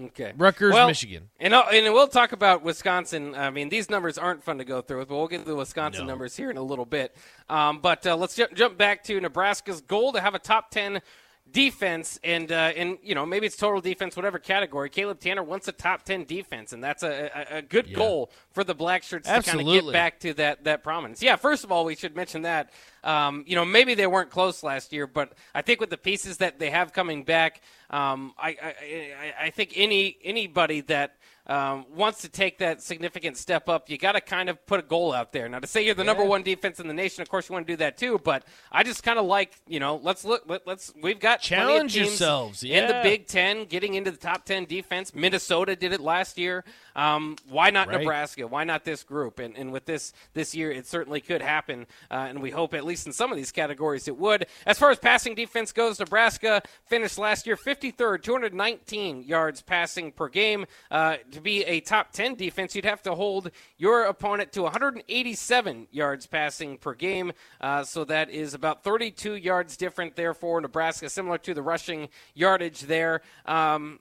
Okay. 0.01 0.33
Rutgers, 0.39 0.73
Well, 0.73 0.87
Michigan. 0.87 1.29
And, 1.39 1.53
and 1.53 1.93
we'll 1.93 2.09
talk 2.09 2.33
about 2.33 2.63
Wisconsin. 2.63 3.35
I 3.35 3.51
mean, 3.51 3.69
these 3.69 3.91
numbers 3.91 4.17
aren't 4.17 4.43
fun 4.43 4.57
to 4.59 4.65
go 4.65 4.81
through, 4.81 5.05
but 5.05 5.15
we'll 5.17 5.29
get 5.29 5.41
to 5.41 5.45
the 5.45 5.55
Wisconsin 5.55 6.07
No. 6.07 6.13
numbers 6.13 6.35
here 6.35 6.51
in 6.51 6.57
a 6.57 6.63
little 6.63 6.87
bit. 6.87 7.15
Um, 7.51 7.79
but 7.81 8.07
uh, 8.07 8.17
let's 8.17 8.35
ju- 8.35 8.47
jump 8.55 8.79
back 8.79 9.05
to 9.05 9.21
Nebraska's 9.21 9.83
goal 9.83 10.13
to 10.13 10.21
have 10.21 10.35
a 10.35 10.39
top 10.39 10.71
10 10.71 11.03
defense. 11.51 12.19
And, 12.25 12.51
uh, 12.51 12.73
and, 12.77 12.99
you 13.03 13.15
know, 13.15 13.27
maybe 13.27 13.47
it's 13.47 13.57
total 13.57 13.81
defense, 13.81 14.17
whatever 14.17 14.39
category. 14.39 14.89
Caleb 14.89 15.21
Tannor 15.21 15.45
wants 15.45 15.69
a 15.69 15.73
top 15.73 16.03
10 16.05 16.25
defense, 16.25 16.73
and 16.73 16.83
that's 16.83 17.03
a, 17.03 17.31
a, 17.35 17.59
a 17.59 17.63
good 17.63 17.89
Yeah. 17.89 17.97
goal 17.97 18.31
for 18.53 18.65
the 18.65 18.75
Black 18.75 19.03
Shirts 19.03 19.29
to 19.29 19.43
kind 19.43 19.61
of 19.61 19.67
get 19.67 19.93
back 19.93 20.21
to 20.21 20.35
that, 20.35 20.65
that 20.65 20.83
prominence. 20.83 21.23
Yeah, 21.23 21.37
first 21.37 21.65
of 21.65 21.73
all, 21.73 21.85
we 21.85 21.95
should 21.95 22.17
mention 22.17 22.43
that. 22.43 22.71
Um, 23.05 23.45
you 23.47 23.57
know, 23.57 23.65
maybe 23.65 23.95
they 23.95 24.07
weren't 24.07 24.31
close 24.31 24.63
last 24.63 24.93
year, 24.93 25.07
but 25.07 25.33
I 25.55 25.63
think 25.63 25.81
with 25.81 25.91
the 25.91 25.99
pieces 25.99 26.39
that 26.39 26.59
they 26.59 26.71
have 26.71 26.93
coming 26.93 27.25
back, 27.25 27.61
um, 27.91 28.33
I, 28.39 28.49
I, 28.51 28.55
I, 28.63 29.35
I 29.47 29.51
think 29.51 29.73
any 29.77 30.17
anybody 30.25 30.81
that 30.83 31.17
um, 31.47 31.85
wants 31.95 32.23
to 32.23 32.29
take 32.29 32.59
that 32.59 32.81
significant 32.81 33.37
step 33.37 33.69
up, 33.69 33.91
you 33.91 33.99
got 33.99 34.13
to 34.13 34.21
kind 34.21 34.49
of 34.49 34.65
put 34.67 34.81
a 34.81 34.83
goal 34.83 35.13
out 35.13 35.33
there. 35.33 35.49
Now, 35.49 35.59
to 35.59 35.67
say 35.67 35.85
you're 35.85 35.95
the 35.95 36.05
number 36.05 36.25
one 36.25 36.43
defense 36.43 36.81
in 36.81 36.89
the 36.89 36.95
nation, 36.95 37.21
of 37.21 37.29
course, 37.29 37.49
you 37.49 37.53
want 37.53 37.67
to 37.67 37.73
do 37.73 37.77
that 37.79 37.99
too. 37.99 38.21
But 38.23 38.45
I 38.71 38.83
just 38.83 39.03
kind 39.03 39.19
of 39.19 39.27
like, 39.27 39.61
you 39.67 39.81
know, 39.81 39.97
let's 40.03 40.25
look. 40.25 40.45
Let, 40.47 40.67
let's 40.67 40.93
we've 41.03 41.21
got 41.21 41.41
Challenge 41.41 41.95
yourselves, 41.95 42.65
in 42.65 42.87
the. 42.87 43.03
Big 43.03 43.27
Ten, 43.27 43.65
getting 43.65 43.95
into 43.95 44.13
the 44.13 44.17
top 44.17 44.45
ten 44.45 44.65
defense. 44.65 45.15
Minnesota 45.15 45.75
did 45.75 45.93
it 45.93 46.01
last 46.01 46.39
year. 46.39 46.65
Um, 46.95 47.37
why 47.49 47.71
not 47.71 47.89
Right. 47.89 48.01
Nebraska? 48.01 48.47
Why 48.47 48.65
not 48.65 48.85
this 48.85 49.03
group? 49.03 49.39
And, 49.39 49.57
and 49.57 49.73
with 49.73 49.87
this 49.87 50.13
this 50.35 50.55
year, 50.55 50.71
it 50.71 50.87
certainly 50.87 51.21
could 51.21 51.43
happen. 51.43 51.87
Uh, 52.11 52.27
and 52.29 52.43
we 52.43 52.51
hope, 52.51 52.75
at 52.75 52.85
least 52.85 53.07
in 53.07 53.13
some 53.13 53.31
of 53.31 53.37
these 53.37 53.53
categories, 53.53 54.09
it 54.09 54.17
would. 54.17 54.47
As 54.67 54.79
far 54.79 54.91
as 54.91 54.99
passing 54.99 55.35
defense 55.35 55.73
goes, 55.73 55.99
Nebraska 55.99 56.63
finished 56.87 57.19
last 57.19 57.47
year 57.47 57.57
53rd, 57.57 58.23
219 58.23 59.23
yards 59.25 59.63
passing 59.63 60.13
per 60.13 60.29
game. 60.29 60.67
Uh, 60.91 61.17
to 61.31 61.41
be 61.41 61.65
a 61.65 61.81
top 61.81 62.13
10 62.13 62.35
defense, 62.35 62.75
you'd 62.75 62.85
have 62.85 63.03
to 63.03 63.15
hold 63.15 63.51
your 63.79 64.05
opponent 64.05 64.53
to 64.53 64.63
187 64.63 65.89
yards 65.91 66.27
passing 66.27 66.79
per 66.79 66.95
game. 66.95 67.33
Uh, 67.61 67.85
so 67.85 68.05
that 68.05 68.31
is 68.31 68.55
about 68.55 68.83
32 68.85 69.35
yards 69.37 69.77
different 69.77 70.17
there 70.17 70.35
for 70.35 70.61
Nebraska, 70.61 71.09
similar 71.09 71.39
to 71.39 71.55
the 71.55 71.63
rushing 71.63 72.09
yardage 72.35 72.81
there. 72.83 73.23
Um, 73.47 74.01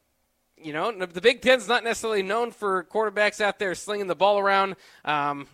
you 0.63 0.73
know, 0.73 0.91
the 0.91 1.21
Big 1.21 1.41
Ten's 1.41 1.67
not 1.67 1.83
necessarily 1.83 2.23
known 2.23 2.51
for 2.51 2.83
quarterbacks 2.85 3.41
out 3.41 3.59
there 3.59 3.75
slinging 3.75 4.07
the 4.07 4.15
ball 4.15 4.39
around. 4.39 4.75
Um, 5.05 5.47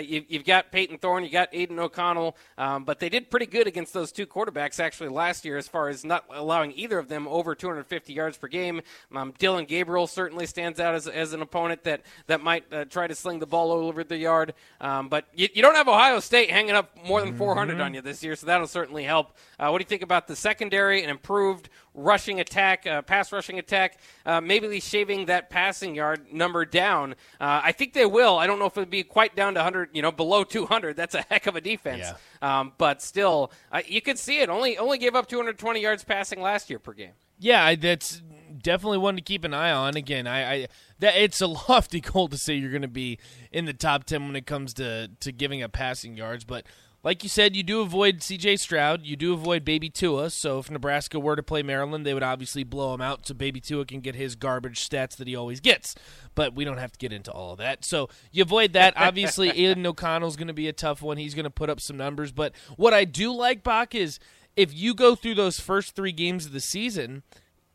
you, 0.00 0.24
have 0.32 0.44
got 0.44 0.72
Payton 0.72 0.98
Thorne, 0.98 1.24
you 1.24 1.30
got 1.30 1.48
Aidan 1.52 1.78
O'Connell, 1.78 2.36
um, 2.58 2.84
but 2.84 3.00
they 3.00 3.08
did 3.08 3.30
pretty 3.30 3.46
good 3.46 3.66
against 3.66 3.92
those 3.92 4.12
two 4.12 4.26
quarterbacks 4.26 4.78
actually 4.78 5.08
last 5.08 5.44
year 5.44 5.56
as 5.56 5.68
far 5.68 5.88
as 5.88 6.04
not 6.04 6.24
allowing 6.30 6.72
either 6.72 6.98
of 6.98 7.08
them 7.08 7.26
over 7.28 7.54
250 7.54 8.12
yards 8.12 8.36
per 8.36 8.48
game. 8.48 8.82
Um, 9.14 9.32
Dillon 9.38 9.64
Gabriel 9.64 10.06
certainly 10.06 10.46
stands 10.46 10.80
out 10.80 10.94
as, 10.94 11.08
as 11.08 11.32
an 11.32 11.42
opponent 11.42 11.84
that, 11.84 12.02
that 12.26 12.42
might 12.42 12.70
uh, 12.72 12.84
try 12.84 13.06
to 13.06 13.14
sling 13.14 13.38
the 13.38 13.46
ball 13.46 13.72
over 13.72 14.04
the 14.04 14.16
yard. 14.16 14.54
Um, 14.80 15.08
but 15.08 15.26
you, 15.34 15.48
you, 15.54 15.62
don't 15.62 15.74
have 15.74 15.88
Ohio 15.88 16.20
State 16.20 16.50
hanging 16.50 16.74
up 16.74 16.96
more 17.06 17.20
than 17.20 17.36
400 17.36 17.72
mm-hmm. 17.72 17.82
on 17.82 17.94
you 17.94 18.02
this 18.02 18.22
year, 18.22 18.36
so 18.36 18.46
that'll 18.46 18.66
certainly 18.66 19.04
help. 19.04 19.36
Uh, 19.58 19.68
what 19.68 19.78
do 19.78 19.82
you 19.82 19.88
think 19.88 20.02
about 20.02 20.26
the 20.26 20.36
secondary 20.36 21.02
and 21.02 21.10
improved 21.10 21.68
rushing 21.94 22.40
attack, 22.40 22.86
uh, 22.86 23.02
pass 23.02 23.32
rushing 23.32 23.58
attack, 23.58 23.98
uh, 24.24 24.40
maybe 24.40 24.80
shaving 24.80 25.26
that 25.26 25.50
passing 25.50 25.94
yard 25.94 26.32
number 26.32 26.64
down. 26.64 27.12
Uh, 27.40 27.60
I 27.64 27.72
think 27.72 27.92
they 27.92 28.06
will. 28.06 28.38
I 28.38 28.46
don't 28.46 28.58
know 28.58 28.66
if 28.66 28.76
it'll 28.76 28.88
be 28.88 29.02
quite 29.02 29.34
down 29.34 29.54
to 29.54 29.62
100, 29.70 29.90
you 29.92 30.02
know, 30.02 30.12
below 30.12 30.44
200. 30.44 30.96
That's 30.96 31.14
a 31.14 31.22
heck 31.22 31.46
of 31.46 31.56
a 31.56 31.60
defense. 31.60 32.04
Yeah. 32.42 32.60
Um, 32.60 32.72
but 32.78 33.02
still, 33.02 33.52
uh, 33.70 33.80
you 33.86 34.00
could 34.02 34.18
see 34.18 34.40
it. 34.40 34.48
Only 34.48 34.78
only 34.78 34.98
gave 34.98 35.14
up 35.14 35.28
220 35.28 35.80
yards 35.80 36.04
passing 36.04 36.40
last 36.40 36.70
year 36.70 36.78
per 36.78 36.92
game. 36.92 37.12
Yeah, 37.38 37.74
that's 37.74 38.22
definitely 38.62 38.98
one 38.98 39.16
to 39.16 39.22
keep 39.22 39.44
an 39.44 39.54
eye 39.54 39.72
on. 39.72 39.96
Again, 39.96 40.26
I, 40.26 40.52
I 40.52 40.68
that 40.98 41.16
it's 41.16 41.40
a 41.40 41.46
lofty 41.68 42.00
goal 42.00 42.28
to 42.28 42.36
say 42.36 42.54
you're 42.54 42.70
going 42.70 42.82
to 42.82 42.88
be 42.88 43.18
in 43.50 43.64
the 43.64 43.72
top 43.72 44.04
10 44.04 44.26
when 44.26 44.36
it 44.36 44.46
comes 44.46 44.74
to 44.74 45.10
to 45.20 45.32
giving 45.32 45.62
up 45.62 45.72
passing 45.72 46.16
yards, 46.16 46.44
but 46.44 46.66
like 47.02 47.22
you 47.22 47.28
said, 47.28 47.56
you 47.56 47.62
do 47.62 47.80
avoid 47.80 48.22
C.J. 48.22 48.56
Stroud. 48.56 49.06
You 49.06 49.16
do 49.16 49.32
avoid 49.32 49.64
Baby 49.64 49.88
Tua. 49.88 50.30
So 50.30 50.58
if 50.58 50.70
Nebraska 50.70 51.18
were 51.18 51.36
to 51.36 51.42
play 51.42 51.62
Maryland, 51.62 52.04
they 52.04 52.12
would 52.12 52.22
obviously 52.22 52.62
blow 52.62 52.92
him 52.92 53.00
out 53.00 53.26
so 53.26 53.34
Baby 53.34 53.60
Tua 53.60 53.84
can 53.84 54.00
get 54.00 54.14
his 54.14 54.36
garbage 54.36 54.86
stats 54.86 55.16
that 55.16 55.26
he 55.26 55.34
always 55.34 55.60
gets. 55.60 55.94
But 56.34 56.54
we 56.54 56.64
don't 56.64 56.78
have 56.78 56.92
to 56.92 56.98
get 56.98 57.12
into 57.12 57.32
all 57.32 57.52
of 57.52 57.58
that. 57.58 57.84
So 57.84 58.08
you 58.32 58.42
avoid 58.42 58.74
that. 58.74 58.94
Obviously, 58.96 59.48
Aidan 59.66 59.86
O'Connell's 59.86 60.36
going 60.36 60.48
to 60.48 60.54
be 60.54 60.68
a 60.68 60.72
tough 60.72 61.00
one. 61.00 61.16
He's 61.16 61.34
going 61.34 61.44
to 61.44 61.50
put 61.50 61.70
up 61.70 61.80
some 61.80 61.96
numbers. 61.96 62.32
But 62.32 62.52
what 62.76 62.92
I 62.92 63.04
do 63.04 63.32
like, 63.32 63.62
Bach, 63.62 63.94
is 63.94 64.18
if 64.56 64.74
you 64.74 64.94
go 64.94 65.14
through 65.14 65.36
those 65.36 65.58
first 65.58 65.96
three 65.96 66.12
games 66.12 66.46
of 66.46 66.52
the 66.52 66.60
season– 66.60 67.22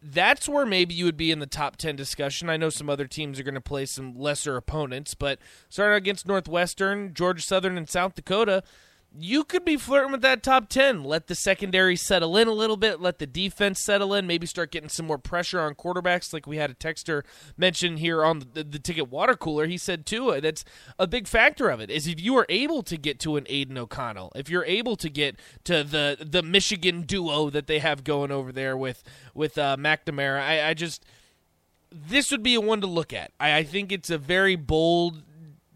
that's 0.07 0.47
where 0.47 0.65
maybe 0.65 0.93
you 0.93 1.05
would 1.05 1.17
be 1.17 1.31
in 1.31 1.39
the 1.39 1.47
top 1.47 1.77
10 1.77 1.95
discussion. 1.95 2.49
I 2.49 2.57
know 2.57 2.69
some 2.69 2.89
other 2.89 3.07
teams 3.07 3.39
are 3.39 3.43
going 3.43 3.55
to 3.55 3.61
play 3.61 3.87
some 3.87 4.17
lesser 4.17 4.55
opponents, 4.55 5.15
but 5.15 5.39
starting 5.67 5.97
against 5.97 6.27
Northwestern, 6.27 7.13
Georgia 7.13 7.41
Southern, 7.41 7.77
and 7.77 7.89
South 7.89 8.13
Dakota, 8.13 8.61
you 9.17 9.43
could 9.43 9.63
be 9.63 9.77
flirting 9.77 10.11
with 10.11 10.21
that 10.21 10.43
top 10.43 10.69
10. 10.69 11.03
Let 11.03 11.27
the 11.27 11.35
secondary 11.35 11.95
settle 11.95 12.35
in 12.37 12.47
a 12.47 12.53
little 12.53 12.77
bit. 12.77 12.99
Let 12.99 13.19
the 13.19 13.27
defense 13.27 13.81
settle 13.83 14.13
in. 14.13 14.27
Maybe 14.27 14.45
start 14.45 14.71
getting 14.71 14.89
some 14.89 15.07
more 15.07 15.17
pressure 15.17 15.59
on 15.59 15.75
quarterbacks, 15.75 16.33
like 16.33 16.47
we 16.47 16.57
had 16.57 16.69
a 16.69 16.75
texter 16.75 17.23
mention 17.57 17.97
here 17.97 18.23
on 18.23 18.39
the, 18.53 18.63
the 18.63 18.79
ticket 18.79 19.09
water 19.09 19.35
cooler. 19.35 19.67
He 19.67 19.77
said, 19.77 20.05
too, 20.05 20.31
uh, 20.31 20.39
that's 20.39 20.65
a 20.99 21.07
big 21.07 21.27
factor 21.27 21.69
of 21.69 21.79
it, 21.79 21.89
is 21.89 22.07
if 22.07 22.19
you 22.19 22.37
are 22.37 22.45
able 22.49 22.83
to 22.83 22.97
get 22.97 23.19
to 23.21 23.37
an 23.37 23.45
Aidan 23.47 23.77
O'Connell, 23.77 24.31
if 24.35 24.49
you're 24.49 24.65
able 24.65 24.95
to 24.97 25.09
get 25.09 25.37
to 25.63 25.83
the, 25.83 26.17
the 26.19 26.43
Michigan 26.43 27.01
duo 27.03 27.49
that 27.49 27.67
they 27.67 27.79
have 27.79 28.03
going 28.03 28.31
over 28.31 28.51
there 28.51 28.75
with, 28.75 29.03
with 29.33 29.57
uh, 29.57 29.77
McNamara, 29.77 30.39
I, 30.41 30.69
I 30.69 30.73
just. 30.73 31.05
This 31.91 32.29
would 32.29 32.43
be 32.43 32.55
a 32.55 32.59
one 32.59 32.81
to 32.81 32.87
look 32.87 33.13
at. 33.13 33.31
I, 33.39 33.57
I 33.57 33.63
think 33.63 33.89
it's 33.89 34.09
a 34.09 34.17
very 34.17 34.57
bold 34.57 35.23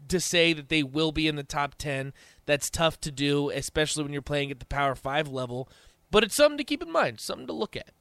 to 0.09 0.19
say 0.19 0.53
that 0.53 0.69
they 0.69 0.83
will 0.83 1.11
be 1.11 1.27
in 1.27 1.35
the 1.35 1.43
top 1.43 1.75
10. 1.75 2.13
That's 2.49 2.71
tough 2.71 2.99
to 3.01 3.11
do, 3.11 3.51
especially 3.51 4.01
when 4.01 4.11
you're 4.11 4.23
playing 4.23 4.49
at 4.49 4.59
the 4.59 4.65
Power 4.65 4.95
5 4.95 5.27
level. 5.27 5.69
But 6.09 6.23
it's 6.23 6.33
something 6.33 6.57
to 6.57 6.63
keep 6.63 6.81
in 6.81 6.91
mind, 6.91 7.19
something 7.19 7.45
to 7.45 7.53
look 7.53 7.75
at. 7.75 7.91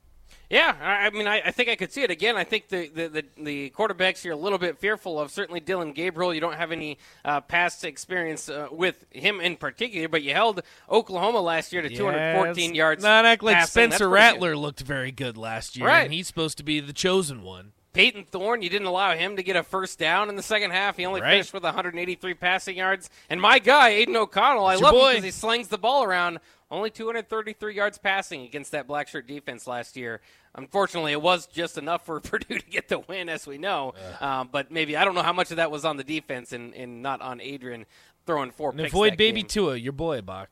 Yeah, 0.48 0.74
I 0.80 1.10
mean, 1.10 1.26
I, 1.26 1.42
I, 1.44 1.50
think 1.50 1.68
I 1.68 1.76
could 1.76 1.92
see 1.92 2.02
it 2.02 2.10
again. 2.10 2.34
I 2.34 2.44
think 2.44 2.68
the, 2.68 2.88
the, 2.88 3.08
the, 3.08 3.24
the, 3.36 3.70
quarterbacks 3.76 4.24
you're 4.24 4.32
a 4.32 4.38
little 4.38 4.56
bit 4.56 4.78
fearful 4.78 5.20
of. 5.20 5.30
Certainly, 5.30 5.60
Dillon 5.60 5.92
Gabriel. 5.92 6.32
You 6.32 6.40
don't 6.40 6.54
have 6.54 6.72
any 6.72 6.96
uh, 7.26 7.42
past 7.42 7.84
experience 7.84 8.48
uh, 8.48 8.68
with 8.70 9.04
him 9.10 9.38
in 9.42 9.56
particular, 9.56 10.08
but 10.08 10.22
you 10.22 10.32
held 10.32 10.62
Oklahoma 10.88 11.42
last 11.42 11.70
year 11.74 11.82
to 11.82 11.90
yes. 11.90 11.98
214 11.98 12.74
yards. 12.74 13.02
Not 13.02 13.26
act 13.26 13.42
like 13.42 13.56
passing. 13.56 13.90
Spencer 13.90 14.08
Rattler 14.08 14.56
looked 14.56 14.80
very 14.80 15.12
good 15.12 15.36
last 15.36 15.76
year, 15.76 15.86
right. 15.86 16.04
and 16.04 16.14
he's 16.14 16.26
supposed 16.26 16.56
to 16.56 16.64
be 16.64 16.80
the 16.80 16.94
chosen 16.94 17.42
one. 17.42 17.72
Payton 17.92 18.24
Thorne, 18.24 18.62
you 18.62 18.68
didn't 18.68 18.86
allow 18.86 19.14
him 19.14 19.36
to 19.36 19.42
get 19.42 19.56
a 19.56 19.62
first 19.62 19.98
down 19.98 20.28
in 20.28 20.36
the 20.36 20.42
second 20.42 20.70
half. 20.70 20.96
He 20.96 21.06
only 21.06 21.20
right. 21.20 21.32
finished 21.32 21.52
with 21.52 21.62
183 21.62 22.34
passing 22.34 22.76
yards. 22.76 23.10
And 23.30 23.40
my 23.40 23.58
guy, 23.58 23.90
Aidan 23.90 24.16
O'Connell, 24.16 24.66
I 24.66 24.76
love 24.76 24.92
boy. 24.92 25.08
him 25.08 25.10
because 25.16 25.24
he 25.24 25.30
slings 25.30 25.68
the 25.68 25.78
ball 25.78 26.04
around. 26.04 26.38
Only 26.70 26.90
233 26.90 27.74
yards 27.74 27.96
passing 27.96 28.42
against 28.42 28.72
that 28.72 28.86
black 28.86 29.08
shirt 29.08 29.26
defense 29.26 29.66
last 29.66 29.96
year. 29.96 30.20
Unfortunately, 30.54 31.12
it 31.12 31.22
was 31.22 31.46
just 31.46 31.78
enough 31.78 32.04
for 32.04 32.20
Purdue 32.20 32.58
to 32.58 32.70
get 32.70 32.88
the 32.88 32.98
win, 32.98 33.28
as 33.28 33.46
we 33.46 33.56
know. 33.56 33.94
Um, 34.20 34.50
but 34.52 34.70
maybe 34.70 34.96
I 34.96 35.04
don't 35.04 35.14
know 35.14 35.22
how 35.22 35.32
much 35.32 35.50
of 35.50 35.56
that 35.56 35.70
was 35.70 35.84
on 35.84 35.96
the 35.96 36.04
defense 36.04 36.52
and, 36.52 36.74
and 36.74 37.02
not 37.02 37.22
on 37.22 37.40
Adrian 37.40 37.86
throwing 38.26 38.50
four. 38.50 38.70
And 38.70 38.80
avoid 38.80 39.16
Baby 39.16 39.40
game. 39.40 39.48
Tua, 39.48 39.76
your 39.76 39.92
boy, 39.92 40.20
Bach. 40.20 40.50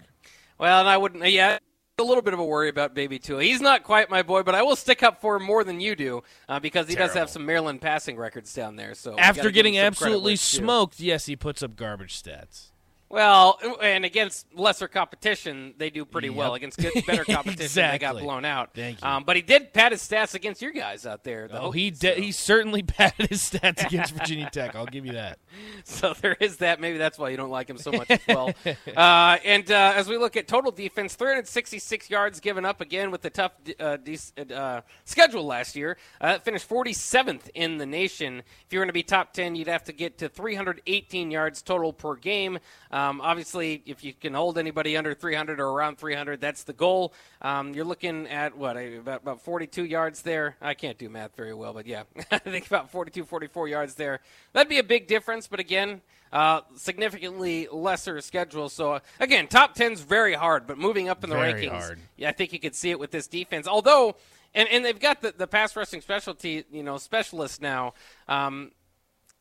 Well, 0.58 0.80
and 0.80 0.88
I 0.88 0.96
wouldn't. 0.96 1.28
Yeah, 1.30 1.58
a 1.98 2.04
little 2.04 2.22
bit 2.22 2.34
of 2.34 2.40
a 2.40 2.44
worry 2.44 2.68
about 2.68 2.94
Baby 2.94 3.18
Tua. 3.18 3.42
He's 3.42 3.62
not 3.62 3.82
quite 3.82 4.10
my 4.10 4.20
boy, 4.20 4.42
but 4.42 4.54
I 4.54 4.62
will 4.62 4.76
stick 4.76 5.02
up 5.02 5.18
for 5.22 5.36
him 5.36 5.44
more 5.44 5.64
than 5.64 5.80
you 5.80 5.96
do 5.96 6.22
uh, 6.46 6.60
because 6.60 6.88
he 6.88 6.94
Terrible. 6.94 7.08
does 7.08 7.18
have 7.18 7.30
some 7.30 7.46
Maryland 7.46 7.80
passing 7.80 8.18
records 8.18 8.52
down 8.52 8.76
there. 8.76 8.92
So 8.92 9.18
after 9.18 9.50
getting 9.50 9.78
absolutely 9.78 10.36
smoked, 10.36 11.00
yes, 11.00 11.24
he 11.24 11.36
puts 11.36 11.62
up 11.62 11.74
garbage 11.74 12.22
stats. 12.22 12.68
Well, 13.08 13.58
and 13.80 14.04
against 14.04 14.52
lesser 14.54 14.88
competition, 14.88 15.74
they 15.78 15.90
do 15.90 16.04
pretty 16.04 16.28
yep. 16.28 16.36
well. 16.36 16.54
Against 16.54 16.78
good, 16.78 16.92
better 17.06 17.24
competition, 17.24 17.62
exactly. 17.62 17.98
they 17.98 18.14
got 18.14 18.22
blown 18.22 18.44
out. 18.44 18.70
Thank 18.74 19.00
you. 19.00 19.08
Um, 19.08 19.22
but 19.24 19.36
he 19.36 19.42
did 19.42 19.72
pad 19.72 19.92
his 19.92 20.02
stats 20.02 20.34
against 20.34 20.60
your 20.60 20.72
guys 20.72 21.06
out 21.06 21.22
there. 21.22 21.48
oh, 21.52 21.70
he 21.70 21.90
de- 21.90 22.20
he 22.20 22.32
certainly 22.32 22.82
padded 22.82 23.28
his 23.28 23.42
stats 23.42 23.86
against 23.86 24.12
Virginia 24.12 24.50
Tech. 24.50 24.74
I'll 24.74 24.86
give 24.86 25.06
you 25.06 25.12
that. 25.12 25.38
So 25.84 26.14
there 26.20 26.36
is 26.38 26.58
that. 26.58 26.80
Maybe 26.80 26.98
that's 26.98 27.18
why 27.18 27.30
you 27.30 27.36
don't 27.38 27.50
like 27.50 27.70
him 27.70 27.78
so 27.78 27.90
much 27.90 28.10
as 28.10 28.20
well. 28.28 28.52
uh, 28.96 29.38
and 29.44 29.70
uh, 29.70 29.92
as 29.96 30.06
we 30.08 30.18
look 30.18 30.36
at 30.36 30.46
total 30.48 30.70
defense, 30.70 31.14
366 31.14 32.10
yards 32.10 32.40
given 32.40 32.64
up 32.66 32.80
again 32.82 33.10
with 33.10 33.22
the 33.22 33.30
tough 33.30 33.52
uh, 33.80 33.96
de- 33.96 34.18
uh, 34.54 34.82
schedule 35.04 35.46
last 35.46 35.74
year. 35.76 35.96
Uh, 36.20 36.38
finished 36.40 36.68
47th 36.68 37.48
in 37.54 37.78
the 37.78 37.86
nation. 37.86 38.40
If 38.66 38.72
you 38.72 38.78
were 38.78 38.84
going 38.84 38.90
to 38.90 38.94
be 38.94 39.02
top 39.02 39.32
10, 39.32 39.54
you'd 39.54 39.68
have 39.68 39.84
to 39.84 39.92
get 39.92 40.18
to 40.18 40.28
318 40.28 41.30
yards 41.30 41.62
total 41.62 41.92
per 41.92 42.16
game. 42.16 42.58
Um, 42.96 43.20
obviously, 43.20 43.82
if 43.84 44.02
you 44.02 44.14
can 44.14 44.32
hold 44.32 44.56
anybody 44.56 44.96
under 44.96 45.12
300 45.12 45.60
or 45.60 45.68
around 45.68 45.98
300, 45.98 46.40
that's 46.40 46.62
the 46.62 46.72
goal. 46.72 47.12
Um, 47.42 47.74
you're 47.74 47.84
looking 47.84 48.26
at 48.26 48.56
what 48.56 48.78
about 48.78 49.20
about 49.20 49.42
42 49.42 49.84
yards 49.84 50.22
there. 50.22 50.56
I 50.62 50.72
can't 50.72 50.96
do 50.96 51.10
math 51.10 51.36
very 51.36 51.52
well, 51.52 51.74
but 51.74 51.86
yeah, 51.86 52.04
I 52.30 52.38
think 52.38 52.66
about 52.66 52.90
42, 52.90 53.26
44 53.26 53.68
yards 53.68 53.96
there. 53.96 54.20
That'd 54.54 54.70
be 54.70 54.78
a 54.78 54.82
big 54.82 55.08
difference. 55.08 55.46
But 55.46 55.60
again, 55.60 56.00
uh, 56.32 56.62
significantly 56.76 57.68
lesser 57.70 58.22
schedule. 58.22 58.70
So 58.70 58.94
uh, 58.94 59.00
again, 59.20 59.46
top 59.46 59.76
10's 59.76 60.00
very 60.00 60.32
hard, 60.32 60.66
but 60.66 60.78
moving 60.78 61.10
up 61.10 61.22
in 61.22 61.28
the 61.28 61.36
very 61.36 61.66
rankings, 61.66 61.82
hard. 61.82 61.98
yeah, 62.16 62.30
I 62.30 62.32
think 62.32 62.54
you 62.54 62.58
could 62.58 62.74
see 62.74 62.88
it 62.88 62.98
with 62.98 63.10
this 63.10 63.26
defense. 63.26 63.68
Although, 63.68 64.16
and, 64.54 64.70
and 64.70 64.82
they've 64.82 64.98
got 64.98 65.20
the, 65.20 65.34
the 65.36 65.46
pass 65.46 65.76
rushing 65.76 66.00
specialty, 66.00 66.64
you 66.70 66.82
know, 66.82 66.96
specialist 66.96 67.60
now. 67.60 67.92
Um, 68.26 68.72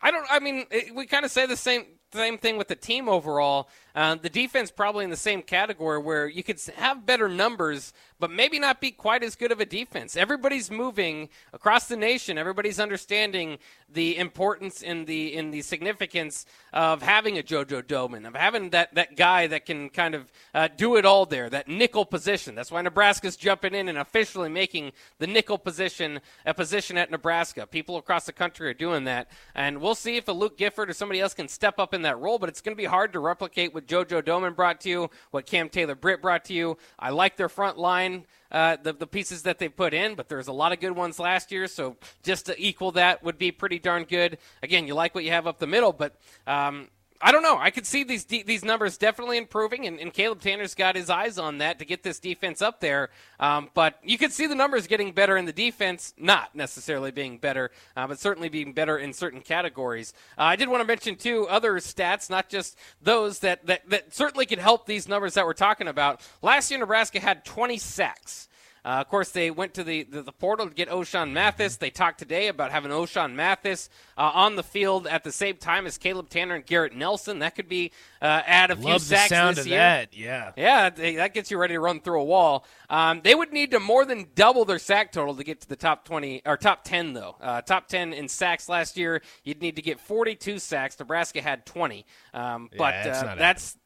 I 0.02 0.12
don't. 0.12 0.28
I 0.30 0.40
mean, 0.40 0.66
it, 0.72 0.94
we 0.94 1.06
kind 1.06 1.24
of 1.24 1.32
say 1.32 1.46
the 1.46 1.56
same 1.56 1.86
same 2.16 2.38
thing 2.38 2.58
with 2.58 2.68
the 2.68 2.76
team 2.76 3.08
overall. 3.08 3.70
Uh, 3.96 4.16
the 4.16 4.30
defense 4.30 4.72
probably 4.72 5.06
in 5.06 5.10
the 5.10 5.16
same 5.16 5.42
category 5.42 5.98
where 5.98 6.28
you 6.28 6.44
could 6.44 6.60
have 6.76 7.06
better 7.06 7.30
numbers, 7.30 7.94
but 8.20 8.30
maybe 8.30 8.60
not 8.60 8.82
be 8.82 8.92
quite 8.92 9.24
as 9.24 9.36
good 9.36 9.54
of 9.54 9.62
a 9.62 9.66
defense. 9.66 10.18
Everybody's 10.18 10.70
moving 10.70 11.30
across 11.54 11.88
the 11.88 11.96
nation. 11.96 12.38
Everybody's 12.38 12.80
understanding 12.80 13.58
the 13.90 14.18
importance 14.18 14.84
and 14.84 15.08
the 15.08 15.34
in 15.34 15.52
the 15.52 15.62
significance 15.62 16.46
of 16.74 17.02
having 17.02 17.38
a 17.38 17.44
JoJo 17.44 17.84
Domann, 17.84 18.28
of 18.28 18.36
having 18.36 18.72
that, 18.72 18.94
that 18.96 19.16
guy 19.16 19.48
that 19.48 19.66
can 19.66 19.90
kind 19.90 20.14
of 20.14 20.32
uh, 20.54 20.68
do 20.76 20.98
it 20.98 21.06
all 21.06 21.26
there, 21.26 21.50
that 21.50 21.68
nickel 21.70 22.06
position. 22.06 22.56
That's 22.56 22.72
why 22.72 22.82
Nebraska's 22.82 23.38
jumping 23.38 23.74
in 23.74 23.88
and 23.88 23.98
officially 23.98 24.50
making 24.50 24.92
the 25.20 25.28
nickel 25.28 25.58
position 25.58 26.20
a 26.46 26.54
position 26.54 26.98
at 26.98 27.12
Nebraska. 27.12 27.66
People 27.66 27.96
across 27.96 28.26
the 28.26 28.34
country 28.34 28.68
are 28.70 28.74
doing 28.74 29.06
that, 29.06 29.30
and 29.54 29.80
we'll 29.80 29.96
see 29.96 30.18
if 30.18 30.28
a 30.28 30.34
Luke 30.34 30.58
Gifford 30.58 30.90
or 30.90 30.94
somebody 30.94 31.22
else 31.22 31.34
can 31.34 31.48
step 31.48 31.80
up 31.80 31.94
in 31.94 32.02
that 32.02 32.20
role. 32.20 32.40
But 32.40 32.50
it's 32.50 32.62
going 32.62 32.76
to 32.76 32.82
be 32.82 32.86
hard 32.86 33.14
to 33.14 33.20
replicate 33.20 33.74
JoJo 33.88 34.24
Domann 34.24 34.56
brought 34.56 34.82
to 34.82 34.90
you, 34.90 35.10
what 35.32 35.46
Cam 35.46 35.70
Taylor 35.70 35.96
Britt 35.96 36.22
brought 36.22 36.46
to 36.46 36.54
you. 36.54 36.78
I 36.98 37.10
like 37.12 37.38
their 37.38 37.50
front 37.50 37.78
line. 37.78 38.26
Uh, 38.52 38.78
the, 38.82 38.94
the 38.94 39.08
pieces 39.08 39.42
that 39.42 39.60
they 39.60 39.68
put 39.68 39.94
in, 39.94 40.16
but 40.16 40.30
there's 40.30 40.48
a 40.48 40.54
lot 40.54 40.72
of 40.72 40.80
good 40.80 40.96
ones 40.96 41.20
last 41.20 41.52
year. 41.52 41.68
So 41.68 41.98
just 42.24 42.46
to 42.46 42.56
equal 42.58 42.94
that 42.94 43.22
would 43.22 43.38
be 43.38 43.52
pretty 43.52 43.80
darn 43.80 44.04
good. 44.04 44.38
Again, 44.64 44.88
you 44.88 44.94
like 44.94 45.14
what 45.14 45.26
you 45.26 45.32
have 45.32 45.46
up 45.46 45.60
the 45.60 45.68
middle, 45.68 45.92
but 45.92 46.16
um, 46.48 46.88
I 47.22 47.32
don't 47.32 47.44
know. 47.44 47.58
I 47.58 47.72
could 47.72 47.86
see 47.86 48.04
these 48.04 48.26
these 48.26 48.66
numbers 48.66 48.98
definitely 48.98 49.38
improving, 49.38 49.88
and, 49.88 50.00
and, 50.00 50.14
Caleb 50.14 50.42
Tannor's 50.42 50.76
got 50.76 50.96
his 50.96 51.10
eyes 51.10 51.38
on 51.38 51.60
that 51.60 51.80
to 51.80 51.86
get 51.86 52.04
this 52.04 52.20
defense 52.20 52.62
up 52.62 52.82
there. 52.82 53.10
Um, 53.40 53.70
but 53.74 54.00
you 54.04 54.18
could 54.18 54.34
see 54.34 54.48
the 54.48 54.56
numbers 54.56 54.86
getting 54.86 55.14
better 55.14 55.38
in 55.38 55.46
the 55.46 55.54
defense, 55.54 56.14
not 56.18 56.56
necessarily 56.56 57.12
being 57.12 57.38
better, 57.38 57.72
uh, 57.96 58.08
but 58.08 58.20
certainly 58.20 58.50
being 58.50 58.74
better 58.74 58.98
in 58.98 59.14
certain 59.14 59.42
categories. 59.42 60.14
Uh, 60.38 60.44
I 60.44 60.56
did 60.58 60.68
want 60.68 60.82
to 60.82 60.88
mention 60.88 61.16
two 61.16 61.48
other 61.48 61.76
stats, 61.76 62.30
not 62.30 62.50
just 62.50 62.78
those 63.02 63.40
that, 63.40 63.66
that 63.66 63.90
that 63.90 64.14
certainly 64.14 64.46
could 64.46 64.60
help 64.60 64.86
these 64.86 65.08
numbers 65.08 65.36
that 65.36 65.46
we're 65.46 65.54
talking 65.54 65.88
about. 65.88 66.22
Last 66.42 66.70
year, 66.70 66.80
Nebraska 66.80 67.22
had 67.22 67.46
20 67.46 67.78
sacks. 67.78 68.50
Uh, 68.86 69.00
of 69.02 69.10
course, 69.10 69.32
they 69.32 69.50
went 69.50 69.74
to 69.74 69.84
the, 69.84 70.04
the, 70.04 70.22
the, 70.22 70.32
portal 70.32 70.68
to 70.70 70.74
get 70.74 70.90
Ochaun 70.90 71.32
Mathis. 71.32 71.78
They 71.78 71.90
talked 71.90 72.20
today 72.20 72.50
about 72.50 72.72
having 72.72 72.92
Ochaun 72.92 73.34
Mathis 73.34 73.90
uh, 74.16 74.30
on 74.36 74.56
the 74.56 74.62
field 74.62 75.08
at 75.08 75.24
the 75.24 75.32
same 75.32 75.58
time 75.58 75.88
as 75.88 75.98
Caleb 75.98 76.30
Tannor 76.30 76.54
and 76.54 76.66
Garrett 76.68 76.96
Nelson. 76.96 77.40
That 77.40 77.56
could 77.56 77.68
be 77.68 77.92
uh, 78.22 78.44
add 78.46 78.70
a 78.70 78.76
Love 78.76 78.84
few 78.84 79.00
sacks 79.00 79.30
the 79.30 79.36
sound 79.36 79.58
this 79.58 79.66
of 79.66 79.72
year. 79.72 79.80
that. 79.80 80.16
Yeah. 80.16 80.52
Yeah, 80.56 80.92
that 80.92 81.34
gets 81.34 81.50
you 81.50 81.58
ready 81.58 81.74
to 81.74 81.80
run 81.80 82.00
through 82.00 82.22
a 82.22 82.24
wall. 82.24 82.64
Um, 82.88 83.22
they 83.24 83.34
would 83.34 83.52
need 83.52 83.72
to 83.72 83.80
more 83.80 84.06
than 84.06 84.28
double 84.36 84.66
their 84.66 84.78
sack 84.78 85.12
total 85.12 85.34
to 85.34 85.44
get 85.44 85.62
to 85.62 85.68
the 85.68 85.76
top 85.76 86.06
20 86.06 86.44
or 86.46 86.56
top 86.56 86.84
10 86.84 87.14
though. 87.14 87.38
Uh, 87.42 87.62
top 87.62 87.88
10 87.88 88.14
in 88.14 88.28
sacks 88.28 88.70
last 88.70 88.98
year. 88.98 89.24
You'd 89.44 89.62
need 89.62 89.78
to 89.78 89.82
get 89.82 90.00
42 90.00 90.60
sacks. 90.60 91.00
Nebraska 91.00 91.42
had 91.42 91.66
20. 91.66 92.06
Um, 92.36 92.70
Yeah, 92.72 92.78
but 92.78 92.92
that's 93.04 93.24
uh, 93.24 93.36
that's 93.36 93.78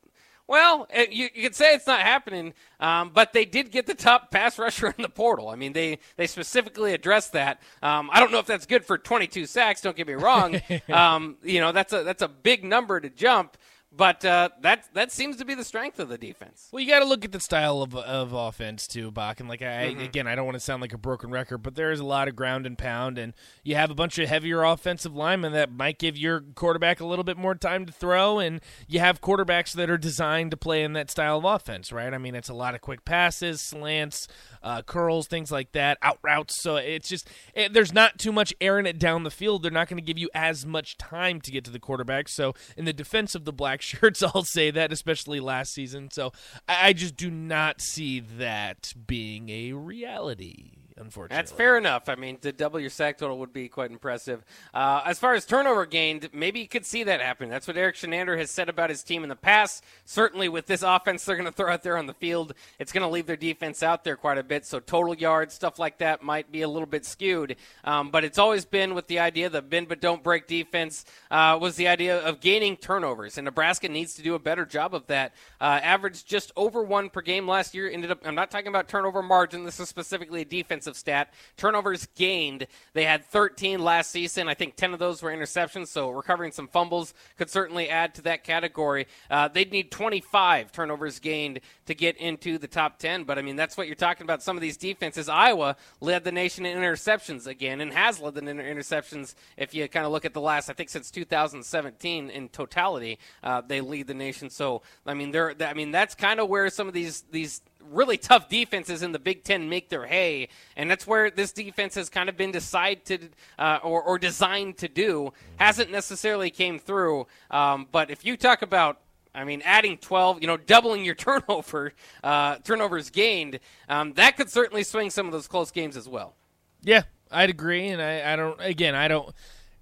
well, 0.50 0.88
it, 0.90 1.12
you, 1.12 1.30
you 1.36 1.44
could 1.44 1.56
say 1.56 1.76
it's 1.76 1.86
not 1.86 2.02
happening, 2.02 2.56
um, 2.80 3.12
but 3.14 3.34
they 3.34 3.46
did 3.46 3.70
get 3.70 3.86
the 3.86 3.94
top 3.94 4.32
pass 4.32 4.58
rusher 4.58 4.88
in 4.98 5.04
the 5.04 5.08
portal. 5.10 5.48
I 5.50 5.56
mean, 5.56 5.74
they, 5.74 6.00
they 6.18 6.26
specifically 6.26 6.96
addressed 6.96 7.34
that. 7.34 7.62
Um, 7.84 8.10
I 8.12 8.20
don't 8.20 8.32
know 8.32 8.40
if 8.40 8.48
that's 8.48 8.66
good 8.66 8.84
for 8.84 8.98
22 8.98 9.46
sacks. 9.46 9.82
Don't 9.82 9.96
get 9.96 10.08
me 10.08 10.14
wrong. 10.14 10.60
um, 10.90 11.38
you 11.44 11.60
know, 11.60 11.72
that's 11.72 11.94
a 11.94 12.04
that's 12.04 12.24
a 12.24 12.28
big 12.28 12.64
number 12.64 13.00
to 13.00 13.12
jump. 13.12 13.58
But 13.92 14.24
uh, 14.24 14.50
that 14.62 14.86
that 14.94 15.12
seems 15.12 15.38
to 15.38 15.46
be 15.46 15.56
the 15.56 15.64
strength 15.64 16.00
of 16.00 16.10
the 16.10 16.18
defense. 16.18 16.68
Well, 16.72 16.82
you 16.82 16.88
got 16.88 17.00
to 17.00 17.06
look 17.06 17.26
at 17.26 17.32
the 17.32 17.40
style 17.40 17.82
of, 17.82 17.96
of 17.96 18.34
offense 18.34 18.88
too, 18.88 19.10
Bach. 19.12 19.40
And 19.40 19.50
like 19.50 19.64
I 19.64 19.90
Mm-hmm. 19.90 20.02
again, 20.02 20.28
I 20.28 20.36
don't 20.36 20.46
want 20.46 20.56
to 20.56 20.60
sound 20.60 20.82
like 20.82 20.94
a 20.94 20.98
broken 20.98 21.32
record, 21.32 21.60
but 21.60 21.74
there 21.74 21.92
is 21.92 22.00
a 22.00 22.06
lot 22.06 22.28
of 22.28 22.36
ground 22.36 22.66
and 22.68 22.78
pound, 22.78 23.18
and 23.18 23.34
you 23.64 23.76
have 23.76 23.90
a 23.90 23.96
bunch 23.96 24.20
of 24.20 24.30
heavier 24.30 24.64
offensive 24.64 25.16
linemen 25.16 25.54
that 25.54 25.72
might 25.72 25.98
give 25.98 26.18
your 26.18 26.42
quarterback 26.42 27.00
a 27.00 27.06
little 27.06 27.24
bit 27.24 27.38
more 27.38 27.56
time 27.56 27.86
to 27.88 27.92
throw, 27.92 28.38
and 28.38 28.62
you 28.88 29.00
have 29.00 29.22
quarterbacks 29.22 29.74
that 29.74 29.90
are 29.90 29.98
designed 29.98 30.52
to 30.52 30.58
play 30.58 30.84
in 30.84 30.94
that 30.94 31.10
style 31.10 31.40
of 31.40 31.46
offense, 31.46 31.92
right? 31.92 32.14
I 32.14 32.18
mean, 32.20 32.36
it's 32.36 32.50
a 32.50 32.54
lot 32.54 32.76
of 32.76 32.82
quick 32.82 33.06
passes, 33.06 33.60
slants, 33.62 34.28
uh, 34.62 34.84
curls, 34.84 35.28
things 35.28 35.52
like 35.52 35.72
that, 35.72 35.98
out 36.04 36.20
routes. 36.22 36.62
So 36.62 36.76
it's 36.76 37.10
just 37.10 37.28
it, 37.56 37.74
there's 37.74 37.94
not 37.94 38.20
too 38.20 38.32
much 38.32 38.54
airing 38.62 38.86
it 38.86 39.00
down 39.00 39.24
the 39.24 39.32
field. 39.32 39.64
They're 39.64 39.72
not 39.72 39.88
going 39.90 39.98
to 39.98 40.06
give 40.06 40.20
you 40.20 40.30
as 40.36 40.66
much 40.66 40.98
time 40.98 41.42
to 41.42 41.52
get 41.52 41.64
to 41.66 41.72
the 41.72 41.80
quarterback. 41.80 42.28
So 42.30 42.54
in 42.78 42.86
the 42.86 42.94
defense 42.94 43.34
of 43.34 43.46
the 43.46 43.54
black 43.54 43.79
shirts, 43.84 44.24
I'll 44.24 44.44
say 44.44 44.72
that, 44.72 44.92
especially 44.92 45.40
last 45.40 45.74
season. 45.74 46.10
So 46.12 46.32
I, 46.68 46.90
I 46.90 46.94
just 46.94 47.16
do 47.16 47.30
not 47.30 47.82
see 47.82 48.20
that 48.20 48.94
being 49.08 49.50
a 49.50 49.74
reality. 49.74 50.72
Unfortunately, 51.00 51.36
That's 51.36 51.52
fair 51.52 51.78
enough. 51.78 52.10
I 52.10 52.16
mean, 52.16 52.38
to 52.40 52.52
double 52.52 52.80
your 52.80 52.90
sack 52.90 53.18
total 53.18 53.40
would 53.40 53.54
be 53.54 53.70
quite 53.70 53.92
impressive. 53.92 54.44
Uh, 54.74 55.02
as 55.06 55.18
far 55.18 55.34
as 55.34 55.46
turnover 55.46 55.86
gained, 55.86 56.30
maybe 56.34 56.60
you 56.60 56.68
could 56.68 56.86
see 56.86 57.04
that 57.04 57.22
happen. 57.22 57.50
That's 57.50 57.68
what 57.68 57.78
Eric 57.78 57.96
Chinander 57.96 58.38
has 58.38 58.52
said 58.52 58.70
about 58.70 58.90
his 58.90 59.04
team 59.04 59.24
in 59.24 59.30
the 59.30 59.36
past. 59.36 59.84
Certainly, 60.06 60.50
with 60.50 60.66
this 60.66 60.84
offense 60.84 61.24
they're 61.24 61.36
going 61.36 61.46
to 61.46 61.52
throw 61.52 61.72
out 61.72 61.84
there 61.84 61.98
on 61.98 62.06
the 62.06 62.14
field, 62.14 62.54
it's 62.80 62.92
going 62.92 63.04
to 63.04 63.08
leave 63.08 63.28
their 63.28 63.38
defense 63.38 63.82
out 63.82 64.04
there 64.04 64.16
quite 64.16 64.38
a 64.38 64.44
bit. 64.44 64.66
So 64.66 64.80
total 64.80 65.16
yards, 65.16 65.54
stuff 65.54 65.80
like 65.80 66.00
that, 66.00 66.22
might 66.22 66.52
be 66.52 66.62
a 66.62 66.68
little 66.68 66.88
bit 66.88 67.06
skewed. 67.06 67.56
Um, 67.84 68.12
but 68.12 68.24
it's 68.24 68.38
always 68.38 68.66
been 68.66 68.94
with 68.94 69.08
the 69.08 69.20
idea 69.20 69.50
the 69.50 69.62
bend 69.62 69.88
but 69.88 70.02
don't 70.02 70.24
break 70.24 70.48
defense 70.48 71.06
uh, 71.32 71.58
was 71.60 71.76
the 71.76 71.88
idea 71.88 72.20
of 72.20 72.42
gaining 72.42 72.76
turnovers, 72.76 73.38
and 73.38 73.46
Nebraska 73.46 73.88
needs 73.88 74.16
to 74.16 74.22
do 74.22 74.36
a 74.36 74.40
better 74.40 74.66
job 74.66 74.94
of 74.94 75.08
that. 75.08 75.34
Uh, 75.62 75.80
averaged 75.82 76.28
just 76.28 76.52
over 76.56 76.84
one 76.84 77.10
per 77.10 77.22
game 77.22 77.48
last 77.48 77.74
year. 77.74 77.90
Ended 77.90 78.12
up. 78.12 78.20
I'm 78.26 78.36
not 78.36 78.52
talking 78.52 78.68
about 78.68 78.88
turnover 78.88 79.22
margin. 79.22 79.64
This 79.64 79.80
is 79.80 79.90
specifically 79.90 80.42
a 80.42 80.46
defensive 80.46 80.89
stat. 80.96 81.34
Turnovers 81.58 82.08
gained. 82.16 82.68
They 82.94 83.06
had 83.06 83.26
13 83.26 83.80
last 83.80 84.12
season. 84.12 84.48
I 84.48 84.54
think 84.54 84.76
10 84.76 84.94
of 84.94 85.00
those 85.00 85.22
were 85.22 85.32
interceptions. 85.32 85.88
So 85.88 86.10
recovering 86.10 86.52
some 86.52 86.68
fumbles 86.68 87.14
could 87.38 87.50
certainly 87.50 87.90
add 87.90 88.16
to 88.16 88.22
that 88.24 88.44
category. 88.44 89.08
Uh, 89.30 89.48
they'd 89.48 89.72
need 89.72 89.92
25 89.92 90.72
turnovers 90.72 91.20
gained 91.20 91.60
to 91.86 91.96
get 91.96 92.18
into 92.18 92.58
the 92.58 92.68
top 92.68 93.00
10. 93.00 93.24
But 93.24 93.38
I 93.38 93.42
mean, 93.42 93.56
that's 93.56 93.78
what 93.78 93.88
you're 93.88 93.96
talking 93.96 94.24
about. 94.24 94.44
Some 94.44 94.58
of 94.58 94.62
these 94.62 94.78
defenses. 94.78 95.30
Iowa 95.30 95.76
led 96.02 96.24
the 96.24 96.32
nation 96.32 96.66
in 96.66 96.78
interceptions 96.78 97.48
again, 97.48 97.82
and 97.82 97.94
has 97.94 98.20
led 98.20 98.36
the 98.36 98.48
in- 98.48 98.58
interceptions. 98.58 99.36
If 99.58 99.74
you 99.74 99.88
kind 99.88 100.06
of 100.06 100.12
look 100.12 100.26
at 100.26 100.34
the 100.34 100.42
last, 100.42 100.70
I 100.70 100.74
think 100.74 100.90
since 100.90 101.12
2017 101.12 102.30
in 102.30 102.50
totality, 102.50 103.20
uh, 103.44 103.62
they 103.62 103.82
lead 103.82 104.08
the 104.08 104.14
nation. 104.14 104.50
So 104.50 104.82
I 105.06 105.14
mean, 105.14 105.32
they're. 105.32 105.56
I 105.62 105.74
mean, 105.74 105.92
that's 105.92 106.16
kind 106.16 106.40
of 106.40 106.50
where 106.50 106.70
some 106.70 106.88
of 106.88 106.94
these 106.94 107.24
these 107.32 107.62
really 107.92 108.18
tough 108.18 108.50
defenses 108.50 109.04
in 109.04 109.12
the 109.12 109.20
Big 109.20 109.44
Ten 109.44 109.70
make 109.70 109.90
their 109.90 110.06
hay, 110.06 110.50
and 110.76 110.90
that's 110.90 111.06
where 111.06 111.30
this 111.30 111.52
defense 111.52 111.96
has 111.96 112.10
kind 112.10 112.30
of 112.30 112.38
been 112.38 112.52
decided 112.52 113.36
uh, 113.58 113.80
or, 113.84 114.02
or 114.02 114.18
designed 114.18 114.78
to 114.78 114.88
do. 114.88 115.34
Hasn't 115.58 115.92
necessarily 115.92 116.50
came 116.50 116.80
through, 116.80 117.28
um, 117.52 117.88
but 117.92 118.10
if 118.10 118.26
you 118.26 118.38
talk 118.38 118.62
about 118.62 119.00
I 119.34 119.44
mean, 119.44 119.62
adding 119.64 119.98
12, 119.98 120.42
you 120.42 120.48
know, 120.48 120.58
doubling 120.58 121.06
your 121.06 121.16
turnover, 121.16 121.94
uh, 122.24 122.58
turnovers 122.58 123.10
gained, 123.10 123.60
um, 123.88 124.14
that 124.14 124.38
could 124.38 124.50
certainly 124.50 124.84
swing 124.84 125.10
some 125.10 125.28
of 125.28 125.32
those 125.32 125.48
close 125.48 125.72
games 125.72 125.96
as 125.96 126.10
well. 126.10 126.34
Yeah, 126.82 127.04
I'd 127.32 127.50
agree, 127.50 127.90
and 127.90 128.02
I, 128.02 128.34
I 128.34 128.36
don't. 128.36 128.60
Again, 128.60 128.96
I 128.96 129.08
don't. 129.08 129.34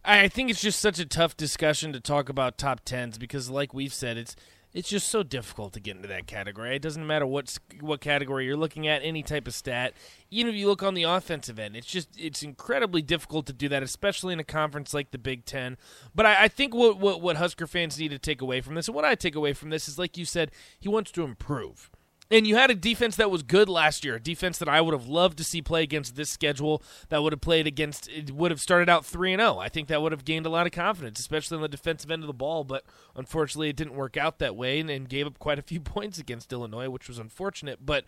I 0.03 0.27
think 0.29 0.49
it's 0.49 0.61
just 0.61 0.79
such 0.79 0.99
a 0.99 1.05
tough 1.05 1.35
discussion 1.35 1.93
to 1.93 1.99
talk 1.99 2.29
about 2.29 2.57
top 2.57 2.81
tens 2.85 3.17
because, 3.17 3.49
like 3.49 3.73
we've 3.73 3.93
said, 3.93 4.17
it's 4.17 4.35
it's 4.77 4.89
just 4.89 5.09
so 5.09 5.23
difficult 5.23 5.73
to 5.73 5.79
get 5.79 5.95
into 5.95 6.07
that 6.07 6.27
category. 6.27 6.75
It 6.75 6.83
doesn't 6.83 7.07
matter 7.07 7.25
what 7.25 7.57
what 7.81 7.99
category 7.99 8.45
you're 8.45 8.55
looking 8.55 8.87
at, 8.87 9.01
any 9.01 9.23
type 9.23 9.47
of 9.47 9.55
stat. 9.55 9.93
Even 10.29 10.53
if 10.53 10.59
you 10.59 10.67
look 10.67 10.83
on 10.83 10.93
the 10.93 11.01
offensive 11.01 11.57
end, 11.57 11.75
it's 11.75 11.87
just 11.87 12.09
it's 12.15 12.43
incredibly 12.43 13.01
difficult 13.01 13.47
to 13.47 13.53
do 13.53 13.67
that, 13.69 13.81
especially 13.81 14.33
in 14.33 14.39
a 14.39 14.43
conference 14.43 14.93
like 14.93 15.09
the 15.09 15.17
Big 15.17 15.45
Ten. 15.45 15.77
But 16.13 16.27
I, 16.27 16.43
I 16.43 16.47
think 16.47 16.75
what, 16.75 16.99
what 16.99 17.21
what 17.21 17.37
Husker 17.37 17.65
fans 17.65 17.97
need 17.97 18.11
to 18.11 18.19
take 18.19 18.39
away 18.39 18.61
from 18.61 18.75
this, 18.75 18.87
and 18.87 18.93
what 18.93 19.03
I 19.03 19.15
take 19.15 19.33
away 19.33 19.53
from 19.53 19.71
this, 19.71 19.87
is 19.87 19.97
like 19.97 20.15
you 20.15 20.25
said, 20.25 20.51
he 20.79 20.87
wants 20.87 21.09
to 21.13 21.23
improve. 21.23 21.89
And 22.29 22.45
you 22.45 22.57
had 22.57 22.69
a 22.69 22.75
defense 22.75 23.15
that 23.15 23.31
was 23.31 23.41
good 23.41 23.69
last 23.69 24.03
year, 24.03 24.15
a 24.15 24.19
defense 24.19 24.57
that 24.57 24.67
I 24.67 24.81
would 24.81 24.93
have 24.93 25.07
loved 25.07 25.37
to 25.37 25.45
see 25.45 25.61
play 25.61 25.83
against 25.83 26.15
this 26.15 26.29
schedule. 26.29 26.83
That 27.09 27.23
would 27.23 27.31
have 27.31 27.41
played 27.41 27.67
against, 27.67 28.09
it 28.09 28.31
would 28.31 28.51
have 28.51 28.59
started 28.59 28.89
out 28.89 29.05
three 29.05 29.31
and 29.31 29.39
zero. 29.39 29.59
I 29.59 29.69
think 29.69 29.87
that 29.87 30.01
would 30.01 30.11
have 30.11 30.25
gained 30.25 30.45
a 30.45 30.49
lot 30.49 30.65
of 30.65 30.73
confidence, 30.73 31.19
especially 31.19 31.55
on 31.55 31.61
the 31.61 31.69
defensive 31.69 32.11
end 32.11 32.23
of 32.23 32.27
the 32.27 32.33
ball. 32.33 32.65
But 32.65 32.83
unfortunately, 33.15 33.69
it 33.69 33.77
didn't 33.77 33.95
work 33.95 34.17
out 34.17 34.39
that 34.39 34.55
way, 34.55 34.79
and, 34.79 34.89
and 34.89 35.07
gave 35.07 35.25
up 35.25 35.39
quite 35.39 35.59
a 35.59 35.61
few 35.63 35.79
points 35.81 36.17
against 36.17 36.51
Illinois, 36.51 36.89
which 36.89 37.07
was 37.07 37.17
unfortunate. 37.17 37.85
But 37.85 38.03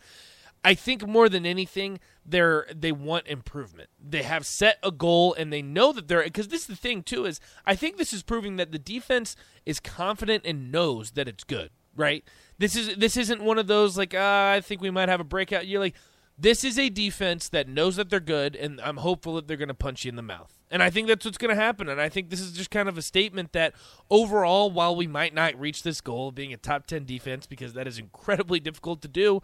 I 0.63 0.73
think 0.73 1.08
more 1.08 1.29
than 1.29 1.45
anything, 1.45 1.99
they're 2.25 2.67
they 2.75 2.91
want 2.91 3.27
improvement. 3.27 3.89
They 3.97 4.23
have 4.23 4.45
set 4.45 4.77
a 4.84 4.91
goal, 4.91 5.34
and 5.34 5.53
they 5.53 5.62
know 5.62 5.93
that 5.93 6.08
they're 6.08 6.23
because 6.23 6.49
this 6.49 6.62
is 6.62 6.67
the 6.67 6.75
thing 6.75 7.03
too 7.03 7.25
is 7.25 7.39
I 7.65 7.75
think 7.75 7.97
this 7.97 8.13
is 8.13 8.23
proving 8.23 8.58
that 8.58 8.71
the 8.71 8.79
defense 8.79 9.36
is 9.65 9.79
confident 9.79 10.45
and 10.45 10.71
knows 10.71 11.12
that 11.12 11.27
it's 11.27 11.43
good. 11.43 11.69
Right? 11.95 12.23
This 12.60 12.76
is 12.76 12.95
this 12.98 13.17
isn't 13.17 13.41
one 13.41 13.58
of 13.58 13.67
those 13.67 13.98
like 13.98 14.13
uh, 14.13 14.54
I 14.56 14.62
think 14.62 14.82
we 14.82 14.91
might 14.91 15.10
have 15.10 15.19
a 15.19 15.26
breakout 15.26 15.65
year. 15.65 15.80
Like 15.80 15.95
this 16.38 16.63
is 16.63 16.78
a 16.78 16.89
defense 16.89 17.50
that 17.50 17.67
knows 17.67 17.95
that 17.95 18.10
they're 18.10 18.19
good, 18.19 18.56
and 18.56 18.80
I'm 18.82 18.98
hopeful 18.98 19.36
that 19.36 19.48
they're 19.48 19.58
going 19.58 19.69
to 19.69 19.74
punch 19.74 20.06
you 20.06 20.10
in 20.10 20.15
the 20.15 20.22
mouth. 20.22 20.54
And 20.72 20.84
I 20.84 20.89
think 20.89 21.08
that's 21.08 21.26
what's 21.26 21.38
going 21.38 21.54
to 21.54 21.62
happen. 21.62 21.89
And 21.89 22.00
I 22.00 22.10
think 22.10 22.30
this 22.30 22.39
is 22.39 22.52
just 22.52 22.69
kind 22.69 22.88
of 22.88 22.98
a 22.98 23.02
statement 23.02 23.54
that 23.54 23.74
overall, 24.10 24.69
while 24.69 24.95
we 24.95 25.08
might 25.08 25.34
not 25.34 25.60
reach 25.60 25.84
this 25.84 26.00
goal 26.00 26.30
of 26.30 26.36
being 26.36 26.54
a 26.54 26.58
top 26.58 26.86
10 26.86 27.06
defense, 27.06 27.48
because 27.48 27.74
that 27.74 27.88
is 27.88 27.98
incredibly 27.98 28.60
difficult 28.60 29.02
to 29.02 29.08
do, 29.08 29.41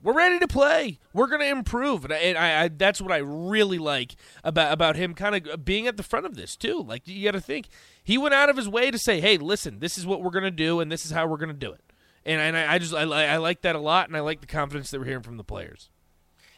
we're 0.00 0.14
ready 0.14 0.38
to 0.38 0.46
play. 0.46 0.98
We're 1.12 1.26
going 1.26 1.40
to 1.40 1.48
improve, 1.48 2.04
and, 2.04 2.12
I, 2.12 2.16
and 2.18 2.38
I, 2.38 2.62
I, 2.62 2.68
that's 2.68 3.02
what 3.02 3.10
I 3.10 3.16
really 3.18 3.78
like 3.78 4.14
about 4.44 4.72
about 4.72 4.96
him, 4.96 5.12
kind 5.12 5.34
of 5.34 5.64
being 5.64 5.88
at 5.88 5.96
the 5.96 6.02
front 6.04 6.24
of 6.24 6.36
this 6.36 6.56
too. 6.56 6.82
Like 6.82 7.08
you 7.08 7.24
got 7.24 7.32
to 7.32 7.40
think, 7.40 7.68
he 8.02 8.16
went 8.16 8.32
out 8.32 8.48
of 8.48 8.56
his 8.56 8.68
way 8.68 8.92
to 8.92 8.98
say, 8.98 9.20
"Hey, 9.20 9.38
listen, 9.38 9.80
this 9.80 9.98
is 9.98 10.06
what 10.06 10.22
we're 10.22 10.30
going 10.30 10.44
to 10.44 10.52
do, 10.52 10.78
and 10.78 10.90
this 10.90 11.04
is 11.04 11.10
how 11.10 11.26
we're 11.26 11.36
going 11.36 11.48
to 11.48 11.54
do 11.54 11.72
it." 11.72 11.87
And 12.28 12.40
and 12.40 12.56
I, 12.56 12.74
I 12.74 12.78
just 12.78 12.92
I, 12.94 13.02
I 13.02 13.36
like 13.38 13.62
that 13.62 13.74
a 13.74 13.78
lot, 13.80 14.08
and 14.08 14.16
I 14.16 14.20
like 14.20 14.40
the 14.40 14.46
confidence 14.46 14.90
that 14.90 14.98
we're 15.00 15.06
hearing 15.06 15.22
from 15.22 15.36
the 15.38 15.44
players. 15.44 15.88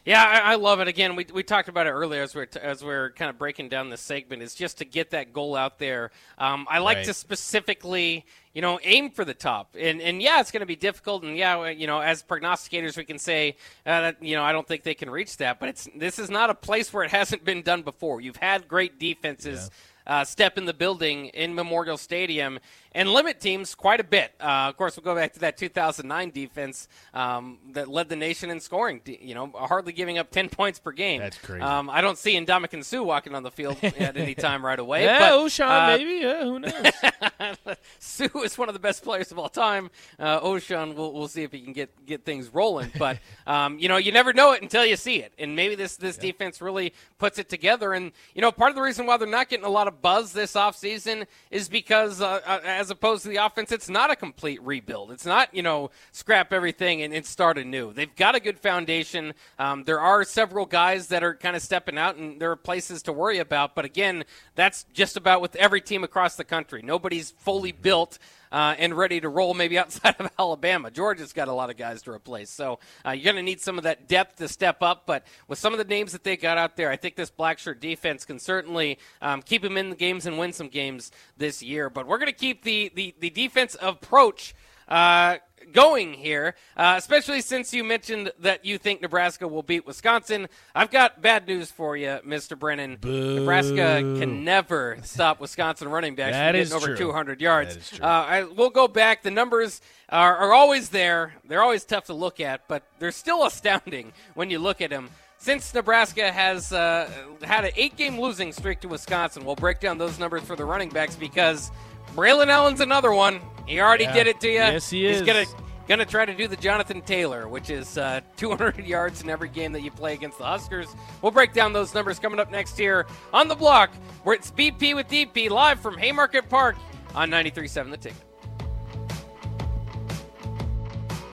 Yeah, 0.03 0.23
I, 0.23 0.53
I 0.53 0.55
love 0.55 0.79
it. 0.79 0.87
Again, 0.87 1.15
we, 1.15 1.27
we 1.31 1.43
talked 1.43 1.69
about 1.69 1.85
it 1.85 1.91
earlier 1.91 2.23
as 2.23 2.33
we're 2.33 2.47
t- 2.47 2.59
as 2.59 2.83
we're 2.83 3.11
kind 3.11 3.29
of 3.29 3.37
breaking 3.37 3.69
down 3.69 3.89
this 3.91 4.01
segment. 4.01 4.41
Is 4.41 4.55
just 4.55 4.79
to 4.79 4.85
get 4.85 5.11
that 5.11 5.31
goal 5.31 5.55
out 5.55 5.77
there. 5.79 6.09
Um, 6.39 6.67
I 6.69 6.79
like 6.79 6.97
Right. 6.97 7.05
to 7.05 7.13
specifically, 7.13 8.25
you 8.53 8.61
know, 8.63 8.79
aim 8.83 9.11
for 9.11 9.23
the 9.23 9.33
top. 9.35 9.75
And 9.79 10.01
and 10.01 10.21
yeah, 10.21 10.39
it's 10.41 10.51
going 10.51 10.61
to 10.61 10.65
be 10.65 10.75
difficult. 10.75 11.23
And 11.23 11.37
yeah, 11.37 11.69
you 11.69 11.85
know, 11.87 11.99
as 12.01 12.23
prognosticators, 12.23 12.97
we 12.97 13.05
can 13.05 13.19
say 13.19 13.55
uh, 13.85 14.01
that 14.01 14.23
you 14.23 14.35
know 14.35 14.43
I 14.43 14.51
don't 14.51 14.67
think 14.67 14.83
they 14.83 14.95
can 14.95 15.09
reach 15.09 15.37
that. 15.37 15.59
But 15.59 15.69
it's 15.69 15.87
this 15.95 16.17
is 16.19 16.29
not 16.31 16.49
a 16.49 16.55
place 16.55 16.91
where 16.91 17.03
it 17.03 17.11
hasn't 17.19 17.45
been 17.45 17.61
done 17.61 17.83
before. 17.83 18.19
You've 18.21 18.37
had 18.37 18.67
great 18.67 18.99
defenses. 18.99 19.69
Uh, 20.07 20.25
step 20.25 20.57
in 20.57 20.65
the 20.65 20.73
building 20.73 21.27
in 21.27 21.53
Memorial 21.53 21.95
Stadium 21.95 22.57
and 22.93 23.09
limit 23.13 23.39
teams 23.39 23.75
quite 23.75 23.99
a 23.99 24.03
bit. 24.03 24.31
Uh, 24.39 24.67
of 24.69 24.77
course, 24.77 24.97
we'll 24.97 25.03
go 25.03 25.15
back 25.15 25.33
to 25.33 25.39
that 25.39 25.57
2009 25.57 26.31
defense 26.31 26.87
um, 27.13 27.57
that 27.71 27.87
led 27.87 28.09
the 28.09 28.15
nation 28.15 28.49
in 28.49 28.59
scoring. 28.59 29.01
You 29.05 29.35
know, 29.35 29.51
hardly 29.53 29.93
giving 29.93 30.17
up 30.17 30.31
10 30.31 30.49
points 30.61 30.79
per 30.79 30.91
game. 30.91 31.19
That's 31.19 31.37
crazy. 31.37 31.61
Um, 31.61 31.89
I 31.89 32.01
don't 32.01 32.17
see 32.17 32.35
Ndamukong 32.35 32.83
Suh 32.83 33.03
walking 33.03 33.35
on 33.35 33.43
the 33.43 33.51
field 33.51 33.77
at 33.83 34.17
any 34.17 34.35
time 34.35 34.65
right 34.65 34.79
away. 34.79 35.05
Yeah, 35.05 35.19
but, 35.19 35.31
Ochaun, 35.31 35.67
uh, 35.67 35.97
maybe. 35.97 36.11
Yeah, 36.21 36.43
who 36.43 36.59
knows? 36.59 37.77
Suh 37.99 38.41
is 38.43 38.57
one 38.57 38.69
of 38.69 38.73
the 38.73 38.79
best 38.79 39.03
players 39.03 39.31
of 39.31 39.39
all 39.39 39.49
time. 39.49 39.89
Uh, 40.19 40.39
Ochaun, 40.41 40.95
we'll, 40.95 41.13
we'll 41.13 41.27
see 41.27 41.43
if 41.43 41.51
he 41.51 41.61
can 41.61 41.73
get, 41.73 42.05
get 42.05 42.25
things 42.25 42.49
rolling. 42.53 42.91
But, 42.97 43.19
um, 43.47 43.79
you 43.79 43.87
know, 43.87 43.97
you 43.97 44.11
never 44.11 44.33
know 44.33 44.51
it 44.51 44.61
until 44.61 44.85
you 44.85 44.95
see 44.95 45.17
it. 45.17 45.33
And 45.39 45.55
maybe 45.55 45.75
this, 45.75 45.95
this 45.95 46.17
defense 46.17 46.61
really 46.61 46.93
puts 47.17 47.39
it 47.39 47.49
together. 47.49 47.93
And, 47.93 48.11
you 48.35 48.41
know, 48.41 48.51
part 48.51 48.69
of 48.69 48.75
the 48.75 48.81
reason 48.81 49.05
why 49.05 49.17
they're 49.17 49.27
not 49.27 49.49
getting 49.49 49.65
a 49.65 49.69
lot 49.69 49.87
of 49.87 50.01
buzz 50.01 50.33
this 50.33 50.53
offseason 50.53 51.25
is 51.49 51.69
because, 51.69 52.21
uh, 52.21 52.41
uh, 52.45 52.59
as 52.81 52.89
opposed 52.89 53.21
to 53.21 53.29
the 53.29 53.37
offense, 53.37 53.71
it's 53.71 53.89
not 53.89 54.09
a 54.09 54.15
complete 54.15 54.59
rebuild. 54.63 55.11
It's 55.11 55.25
not, 55.25 55.53
you 55.53 55.61
know, 55.61 55.91
scrap 56.11 56.51
everything 56.51 57.03
and, 57.03 57.13
and 57.13 57.23
start 57.23 57.59
anew. 57.59 57.93
They've 57.93 58.13
got 58.15 58.33
a 58.33 58.39
good 58.39 58.57
foundation. 58.59 59.35
Um, 59.59 59.83
there 59.83 59.99
are 59.99 60.23
several 60.23 60.65
guys 60.65 61.07
that 61.09 61.23
are 61.23 61.35
kind 61.35 61.55
of 61.55 61.61
stepping 61.61 61.99
out, 61.99 62.15
and 62.15 62.41
there 62.41 62.49
are 62.49 62.55
places 62.55 63.03
to 63.03 63.13
worry 63.13 63.37
about. 63.37 63.75
But 63.75 63.85
again, 63.85 64.23
that's 64.55 64.85
just 64.93 65.15
about 65.15 65.41
with 65.41 65.55
every 65.57 65.79
team 65.79 66.03
across 66.03 66.35
the 66.35 66.43
country. 66.43 66.81
Nobody's 66.83 67.29
fully 67.29 67.71
built 67.71 68.17
uh, 68.51 68.75
and 68.77 68.95
ready 68.95 69.19
to 69.21 69.29
roll 69.29 69.53
maybe 69.53 69.77
outside 69.79 70.15
of 70.19 70.29
Alabama. 70.37 70.91
Georgia's 70.91 71.33
got 71.33 71.47
a 71.47 71.53
lot 71.53 71.69
of 71.69 71.77
guys 71.77 72.01
to 72.03 72.11
replace. 72.11 72.49
So 72.49 72.79
uh, 73.05 73.11
you're 73.11 73.33
going 73.33 73.35
to 73.37 73.41
need 73.43 73.61
some 73.61 73.77
of 73.77 73.83
that 73.83 74.07
depth 74.07 74.37
to 74.37 74.47
step 74.47 74.81
up. 74.81 75.05
But 75.05 75.25
with 75.47 75.59
some 75.59 75.73
of 75.73 75.77
the 75.77 75.85
names 75.85 76.11
that 76.11 76.23
they 76.23 76.37
got 76.37 76.57
out 76.57 76.75
there, 76.77 76.89
I 76.89 76.95
think 76.95 77.15
this 77.15 77.29
black 77.29 77.59
shirt 77.59 77.79
defense 77.79 78.25
can 78.25 78.39
certainly 78.39 78.99
um, 79.21 79.41
keep 79.41 79.61
them 79.61 79.77
in 79.77 79.89
the 79.89 79.95
games 79.95 80.25
and 80.25 80.37
win 80.37 80.53
some 80.53 80.67
games 80.67 81.11
this 81.37 81.61
year. 81.61 81.89
But 81.89 82.07
we're 82.07 82.17
going 82.17 82.31
to 82.31 82.37
keep 82.37 82.63
the, 82.63 82.91
the, 82.93 83.15
the 83.19 83.29
defense 83.29 83.75
approach. 83.81 84.53
Uh, 84.87 85.37
going 85.71 86.13
here, 86.13 86.55
uh, 86.77 86.95
especially 86.97 87.41
since 87.41 87.73
you 87.73 87.83
mentioned 87.83 88.31
that 88.39 88.65
you 88.65 88.77
think 88.77 89.01
Nebraska 89.01 89.47
will 89.47 89.63
beat 89.63 89.85
Wisconsin. 89.85 90.47
I've 90.75 90.91
got 90.91 91.21
bad 91.21 91.47
news 91.47 91.71
for 91.71 91.95
you, 91.97 92.19
Mr. 92.25 92.57
Brennan. 92.57 92.97
Boo. 92.99 93.39
Nebraska 93.39 94.01
can 94.19 94.43
never 94.43 94.97
stop 95.03 95.39
Wisconsin 95.39 95.87
running 95.89 96.15
backs 96.15 96.31
That 96.37 96.51
from 96.51 96.59
is 96.61 96.69
getting 96.69 96.83
over 96.83 96.95
true. 96.95 97.07
200 97.07 97.41
yards. 97.41 97.75
That 97.75 97.81
is 97.81 97.89
true. 97.89 98.05
Uh, 98.05 98.07
I, 98.07 98.43
we'll 98.43 98.69
go 98.69 98.87
back. 98.87 99.23
The 99.23 99.31
numbers 99.31 99.81
are, 100.09 100.35
are 100.37 100.53
always 100.53 100.89
there. 100.89 101.33
They're 101.45 101.63
always 101.63 101.83
tough 101.83 102.05
to 102.05 102.13
look 102.13 102.39
at, 102.39 102.67
but 102.67 102.83
they're 102.99 103.11
still 103.11 103.45
astounding 103.45 104.13
when 104.33 104.49
you 104.49 104.59
look 104.59 104.81
at 104.81 104.89
them. 104.89 105.09
Since 105.37 105.73
Nebraska 105.73 106.31
has 106.31 106.71
uh, 106.71 107.09
had 107.41 107.65
an 107.65 107.71
eight-game 107.75 108.19
losing 108.19 108.53
streak 108.53 108.79
to 108.81 108.87
Wisconsin, 108.87 109.43
we'll 109.43 109.55
break 109.55 109.79
down 109.79 109.97
those 109.97 110.19
numbers 110.19 110.43
for 110.43 110.55
the 110.55 110.65
running 110.65 110.89
backs 110.89 111.15
because 111.15 111.71
Braelon 112.15 112.47
Allen's 112.47 112.81
another 112.81 113.11
one. 113.13 113.39
He 113.67 113.79
already 113.79 114.03
Yeah. 114.05 114.13
did 114.13 114.27
it 114.27 114.39
to 114.41 114.47
you. 114.47 114.53
Yes, 114.55 114.89
he 114.89 115.07
He's 115.07 115.21
is. 115.21 115.27
gonna 115.27 115.45
gonna 115.87 116.05
try 116.05 116.25
to 116.25 116.33
do 116.33 116.47
the 116.47 116.55
Jonathan 116.55 117.01
Taylor, 117.01 117.47
which 117.47 117.69
is 117.69 117.97
uh, 117.97 118.21
200 118.37 118.85
yards 118.85 119.21
in 119.21 119.29
every 119.29 119.49
game 119.49 119.71
that 119.73 119.81
you 119.81 119.91
play 119.91 120.13
against 120.13 120.37
the 120.37 120.45
Huskers. 120.45 120.87
We'll 121.21 121.31
break 121.31 121.53
down 121.53 121.73
those 121.73 121.93
numbers 121.93 122.17
coming 122.19 122.39
up 122.39 122.49
next 122.51 122.77
here 122.77 123.07
on 123.33 123.47
the 123.47 123.55
block, 123.55 123.91
where 124.23 124.35
it's 124.35 124.51
BP 124.51 124.95
with 124.95 125.07
DP 125.09 125.49
live 125.49 125.79
from 125.79 125.97
Haymarket 125.97 126.49
Park 126.49 126.75
on 127.13 127.29
93.7 127.29 127.91
The 127.91 127.97
Ticket. 127.97 128.17